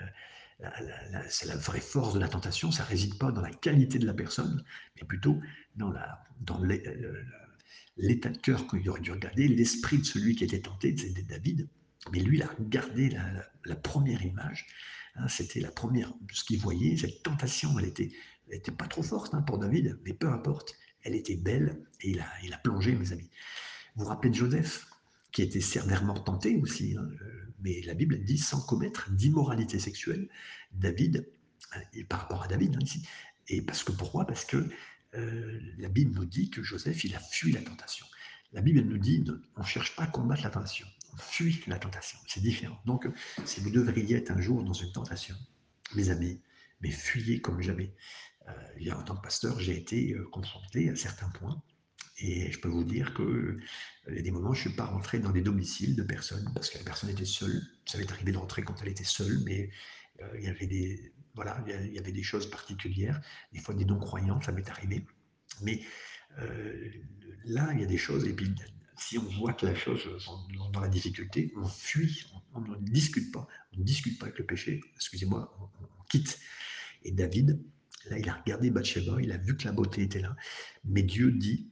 c'est 1.29 1.47
la 1.47 1.55
vraie 1.55 1.79
force 1.79 2.13
de 2.13 2.19
la 2.19 2.27
tentation, 2.27 2.71
ça 2.71 2.83
ne 2.83 2.89
réside 2.89 3.17
pas 3.17 3.31
dans 3.31 3.41
la 3.41 3.51
qualité 3.51 3.97
de 3.97 4.05
la 4.05 4.13
personne, 4.13 4.63
mais 4.97 5.07
plutôt 5.07 5.39
dans, 5.75 5.89
la, 5.89 6.21
dans 6.41 6.61
l'état 7.95 8.29
de 8.29 8.37
cœur 8.37 8.67
qu'il 8.67 8.87
aurait 8.89 8.99
dû 8.99 9.11
regarder, 9.11 9.47
l'esprit 9.47 9.99
de 9.99 10.03
celui 10.03 10.35
qui 10.35 10.43
était 10.43 10.59
tenté, 10.59 10.95
c'était 10.97 11.23
David. 11.23 11.69
Mais 12.11 12.19
lui, 12.19 12.37
il 12.37 12.43
a 12.43 12.47
regardé 12.47 13.09
la, 13.65 13.75
première 13.75 14.21
image, 14.21 14.65
hein, 15.15 15.27
c'était 15.29 15.61
la 15.61 15.71
première, 15.71 16.13
ce 16.33 16.43
qu'il 16.43 16.59
voyait, 16.59 16.97
cette 16.97 17.23
tentation, 17.23 17.79
elle 17.79 17.85
était, 17.85 18.11
elle 18.51 18.61
pas 18.75 18.87
trop 18.87 19.03
forte 19.03 19.33
hein, 19.33 19.41
pour 19.41 19.59
David, 19.59 19.97
mais 20.03 20.13
peu 20.13 20.27
importe, 20.27 20.75
elle 21.03 21.15
était 21.15 21.37
belle 21.37 21.81
et 22.01 22.11
il 22.11 22.19
a, 22.19 22.27
il 22.43 22.53
a 22.53 22.57
plongé, 22.57 22.93
mes 22.95 23.13
amis. 23.13 23.29
Vous 23.95 24.03
vous 24.03 24.09
rappelez 24.09 24.29
de 24.29 24.35
Joseph, 24.35 24.88
qui 25.31 25.41
était 25.41 25.61
sévèrement 25.61 26.19
tenté 26.19 26.57
aussi, 26.57 26.95
hein, 26.97 27.07
euh, 27.21 27.53
mais 27.59 27.81
la 27.81 27.93
Bible 27.93 28.23
dit 28.23 28.37
sans 28.37 28.61
commettre 28.61 29.11
d'immoralité 29.11 29.79
sexuelle. 29.79 30.29
David, 30.71 31.27
euh, 31.75 31.79
et 31.93 32.03
par 32.03 32.21
rapport 32.21 32.43
à 32.43 32.47
David 32.47 32.75
hein, 32.75 32.79
ici, 32.81 33.03
et 33.47 33.61
parce 33.61 33.83
que 33.83 33.91
pourquoi? 33.91 34.25
Parce 34.25 34.45
que 34.45 34.69
euh, 35.15 35.59
la 35.77 35.89
Bible 35.89 36.13
nous 36.13 36.25
dit 36.25 36.49
que 36.49 36.61
Joseph, 36.61 37.03
il 37.03 37.15
a 37.15 37.19
fui 37.19 37.51
la 37.51 37.61
tentation. 37.61 38.05
La 38.51 38.61
Bible 38.61 38.81
nous 38.81 38.97
dit, 38.97 39.23
on 39.55 39.61
ne 39.61 39.65
cherche 39.65 39.95
pas 39.95 40.03
à 40.03 40.07
combattre 40.07 40.43
la 40.43 40.49
tentation, 40.49 40.87
on 41.13 41.17
fuit 41.17 41.63
la 41.67 41.77
tentation. 41.77 42.17
C'est 42.27 42.41
différent. 42.41 42.79
Donc, 42.85 43.07
si 43.45 43.59
vous 43.59 43.69
devriez 43.69 44.17
être 44.17 44.31
un 44.31 44.41
jour 44.41 44.63
dans 44.63 44.73
une 44.73 44.91
tentation, 44.91 45.35
mes 45.95 46.09
amis, 46.09 46.41
mais 46.81 46.91
fuyez 46.91 47.41
comme 47.41 47.61
jamais. 47.61 47.93
Euh, 48.47 48.91
en 48.93 49.03
tant 49.03 49.15
que 49.15 49.21
pasteur, 49.21 49.59
j'ai 49.59 49.77
été 49.77 50.13
euh, 50.13 50.27
confronté 50.31 50.89
à 50.89 50.95
certains 50.95 51.29
points. 51.29 51.61
Et 52.21 52.51
je 52.51 52.59
peux 52.59 52.69
vous 52.69 52.83
dire 52.83 53.13
que 53.13 53.23
euh, 53.23 53.59
y 54.15 54.19
a 54.19 54.21
des 54.21 54.31
moments 54.31 54.53
je 54.53 54.63
ne 54.63 54.69
suis 54.69 54.75
pas 54.75 54.85
rentré 54.85 55.19
dans 55.19 55.31
des 55.31 55.41
domiciles 55.41 55.95
de 55.95 56.03
personnes 56.03 56.49
parce 56.53 56.69
que 56.69 56.77
la 56.77 56.83
personne 56.83 57.09
était 57.09 57.25
seule. 57.25 57.61
Ça 57.85 57.97
m'est 57.97 58.11
arrivé 58.11 58.31
de 58.31 58.37
rentrer 58.37 58.61
quand 58.63 58.75
elle 58.81 58.89
était 58.89 59.03
seule, 59.03 59.39
mais 59.45 59.69
il 60.35 60.43
y 60.43 60.47
avait 60.47 60.67
des 60.67 61.13
voilà, 61.33 61.63
il 61.65 61.93
y 61.93 61.99
avait 61.99 62.11
des 62.11 62.23
choses 62.23 62.49
particulières. 62.49 63.21
Des 63.53 63.59
fois, 63.59 63.73
des 63.73 63.85
non-croyants, 63.85 64.41
ça 64.41 64.51
m'est 64.51 64.69
arrivé. 64.69 65.05
Mais 65.61 65.81
là, 67.45 67.69
il 67.73 67.79
y 67.79 67.83
a 67.83 67.85
des 67.85 67.97
choses. 67.97 68.25
Et 68.25 68.33
puis, 68.33 68.53
si 68.97 69.17
on 69.17 69.23
voit 69.39 69.53
que 69.53 69.65
la 69.65 69.75
chose 69.75 70.05
dans, 70.57 70.69
dans 70.69 70.81
la 70.81 70.89
difficulté, 70.89 71.53
on 71.55 71.65
fuit, 71.65 72.25
on, 72.53 72.59
ne 72.59 72.75
discute 72.79 73.31
pas, 73.31 73.47
on 73.73 73.79
ne 73.79 73.83
discute 73.83 74.19
pas 74.19 74.25
avec 74.25 74.39
le 74.39 74.45
péché. 74.45 74.81
Excusez-moi, 74.95 75.55
on, 75.61 75.63
on 75.83 76.03
quitte. 76.09 76.39
Et 77.03 77.11
David, 77.11 77.63
Là, 78.09 78.17
il 78.17 78.29
a 78.29 78.33
regardé 78.33 78.71
Bathsheba, 78.71 79.21
il 79.21 79.31
a 79.31 79.37
vu 79.37 79.57
que 79.57 79.65
la 79.65 79.71
beauté 79.71 80.03
était 80.03 80.21
là. 80.21 80.35
Mais 80.85 81.03
Dieu 81.03 81.31
dit, 81.31 81.69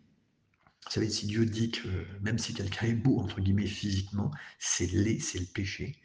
vous 0.87 0.93
savez, 0.93 1.09
si 1.09 1.27
Dieu 1.27 1.45
dit 1.45 1.69
que 1.69 1.89
même 2.21 2.37
si 2.37 2.53
quelqu'un 2.53 2.87
est 2.87 2.93
beau, 2.93 3.19
entre 3.19 3.41
guillemets, 3.41 3.67
physiquement, 3.67 4.31
c'est 4.57 4.87
c'est 5.19 5.39
le 5.39 5.45
péché, 5.45 5.97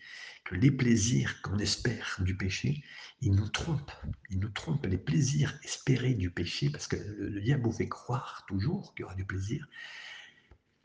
que 0.45 0.57
les 0.57 0.73
plaisirs 0.73 1.41
qu'on 1.41 1.59
espère 1.61 2.19
du 2.19 2.37
péché, 2.37 2.83
il 3.21 3.33
nous 3.33 3.49
trompe. 3.49 3.93
Il 4.31 4.41
nous 4.41 4.49
trompe 4.49 4.85
les 4.87 4.99
plaisirs 4.99 5.57
espérés 5.63 6.15
du 6.15 6.31
péché, 6.31 6.69
parce 6.69 6.89
que 6.89 6.97
le, 6.97 7.41
diable 7.41 7.63
vous 7.63 7.73
fait 7.73 7.89
croire 7.89 8.45
toujours 8.49 8.93
qu'il 8.95 9.03
y 9.03 9.05
aura 9.05 9.15
du 9.15 9.25
plaisir. 9.25 9.69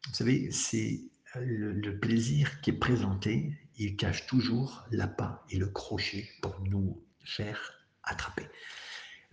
Vous 0.10 0.14
savez, 0.14 0.52
c'est 0.52 1.02
le, 1.34 1.74
le, 1.74 2.00
plaisir 2.00 2.62
qui 2.62 2.70
est 2.70 2.78
présenté, 2.78 3.58
il 3.78 3.96
cache 3.96 4.28
toujours 4.28 4.86
l'appât 4.92 5.44
et 5.50 5.58
le 5.58 5.68
crochet 5.68 6.30
pour 6.44 6.62
nous 6.62 7.04
faire 7.26 7.74
attraper. 8.04 8.48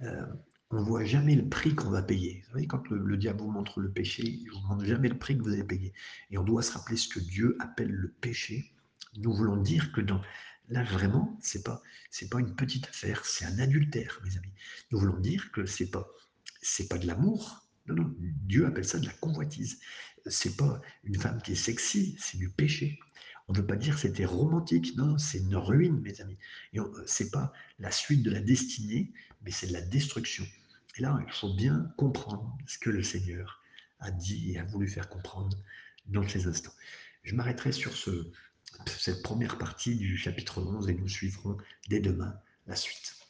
Euh, 0.01 0.25
on 0.71 0.81
ne 0.81 0.85
voit 0.85 1.05
jamais 1.05 1.35
le 1.35 1.49
prix 1.49 1.75
qu'on 1.75 1.91
va 1.91 2.03
payer. 2.03 2.43
Vous 2.47 2.53
savez, 2.55 2.67
quand 2.67 2.89
le, 2.91 3.17
diable 3.17 3.41
vous 3.41 3.51
montre 3.51 3.81
le 3.81 3.91
péché, 3.91 4.23
il 4.25 4.47
ne 4.47 4.51
vous 4.51 4.67
montre 4.67 4.85
jamais 4.85 5.09
le 5.09 5.19
prix 5.19 5.37
que 5.37 5.43
vous 5.43 5.53
allez 5.53 5.65
payer. 5.65 5.93
Et 6.31 6.39
on 6.39 6.43
doit 6.43 6.63
se 6.63 6.73
rappeler 6.73 6.97
ce 6.97 7.09
que 7.09 7.21
Dieu 7.21 7.57
appelle 7.61 7.91
le 7.91 8.09
péché. 8.09 8.73
Nous 9.17 9.33
voulons 9.33 9.57
dire 9.57 9.93
que 9.93 10.01
dans, 10.01 10.21
là, 10.69 10.83
vraiment, 10.85 11.39
ce 11.43 11.59
n'est 11.59 11.65
pas, 11.65 11.83
pas 12.31 12.41
une 12.41 12.57
petite 12.57 12.89
affaire, 12.89 13.25
c'est 13.25 13.45
un 13.45 13.59
adultère, 13.59 14.21
mes 14.25 14.37
amis. 14.37 14.53
Nous 14.91 14.99
voulons 14.99 15.19
dire 15.19 15.53
que 15.53 15.67
ce 15.67 15.85
n'est 15.85 15.91
pas, 15.91 16.09
pas 16.89 16.99
de 16.99 17.07
l'amour. 17.07 17.67
Non, 17.87 17.95
non, 17.95 18.15
Dieu 18.19 18.67
appelle 18.67 18.85
ça 18.85 18.99
de 18.99 19.07
la 19.07 19.13
convoitise. 19.13 19.79
C'est 20.27 20.57
pas 20.57 20.81
une 21.05 21.17
femme 21.17 21.41
qui 21.43 21.53
est 21.53 21.57
sexy, 21.57 22.17
c'est 22.19 22.39
du 22.39 22.49
péché. 22.49 22.99
On 23.49 23.53
ne 23.53 23.59
veut 23.59 23.67
pas 23.67 23.77
dire 23.77 23.99
c'était 23.99 24.25
romantique, 24.25 24.97
non, 24.97 25.19
c'est 25.19 25.39
une 25.39 25.57
ruine, 25.57 26.01
mes 26.01 26.21
amis. 26.21 26.39
Et 26.73 26.79
c'est 27.07 27.31
pas 27.31 27.53
la 27.79 27.91
suite 27.91 28.23
de 28.23 28.31
la 28.31 28.41
destinée, 28.41 29.13
mais 29.43 29.51
c'est 29.51 29.67
de 29.67 29.73
la 29.73 29.83
destruction. 29.83 30.47
Et 30.97 31.03
là, 31.03 31.19
il 31.27 31.33
faut 31.33 31.53
bien 31.55 31.93
comprendre 31.97 32.57
ce 32.67 32.79
que 32.79 32.91
le 32.91 33.03
Seigneur 33.03 33.63
a 33.99 34.11
dit 34.11 34.53
et 34.53 34.59
a 34.59 34.65
voulu 34.65 34.89
faire 34.89 35.09
comprendre 35.09 35.57
dans 36.07 36.27
ces 36.27 36.47
instants. 36.47 36.73
Je 37.23 37.35
m'arrêterai 37.35 37.73
sur 37.73 37.93
ce, 37.95 38.31
cette 38.87 39.23
première 39.23 39.59
partie 39.59 39.97
du 39.97 40.17
chapitre 40.17 40.63
11 40.63 40.89
et 40.89 40.95
nous 40.95 41.09
suivrons 41.09 41.57
dès 41.89 42.01
demain 42.01 42.39
la 42.67 42.77
suite. 42.77 43.24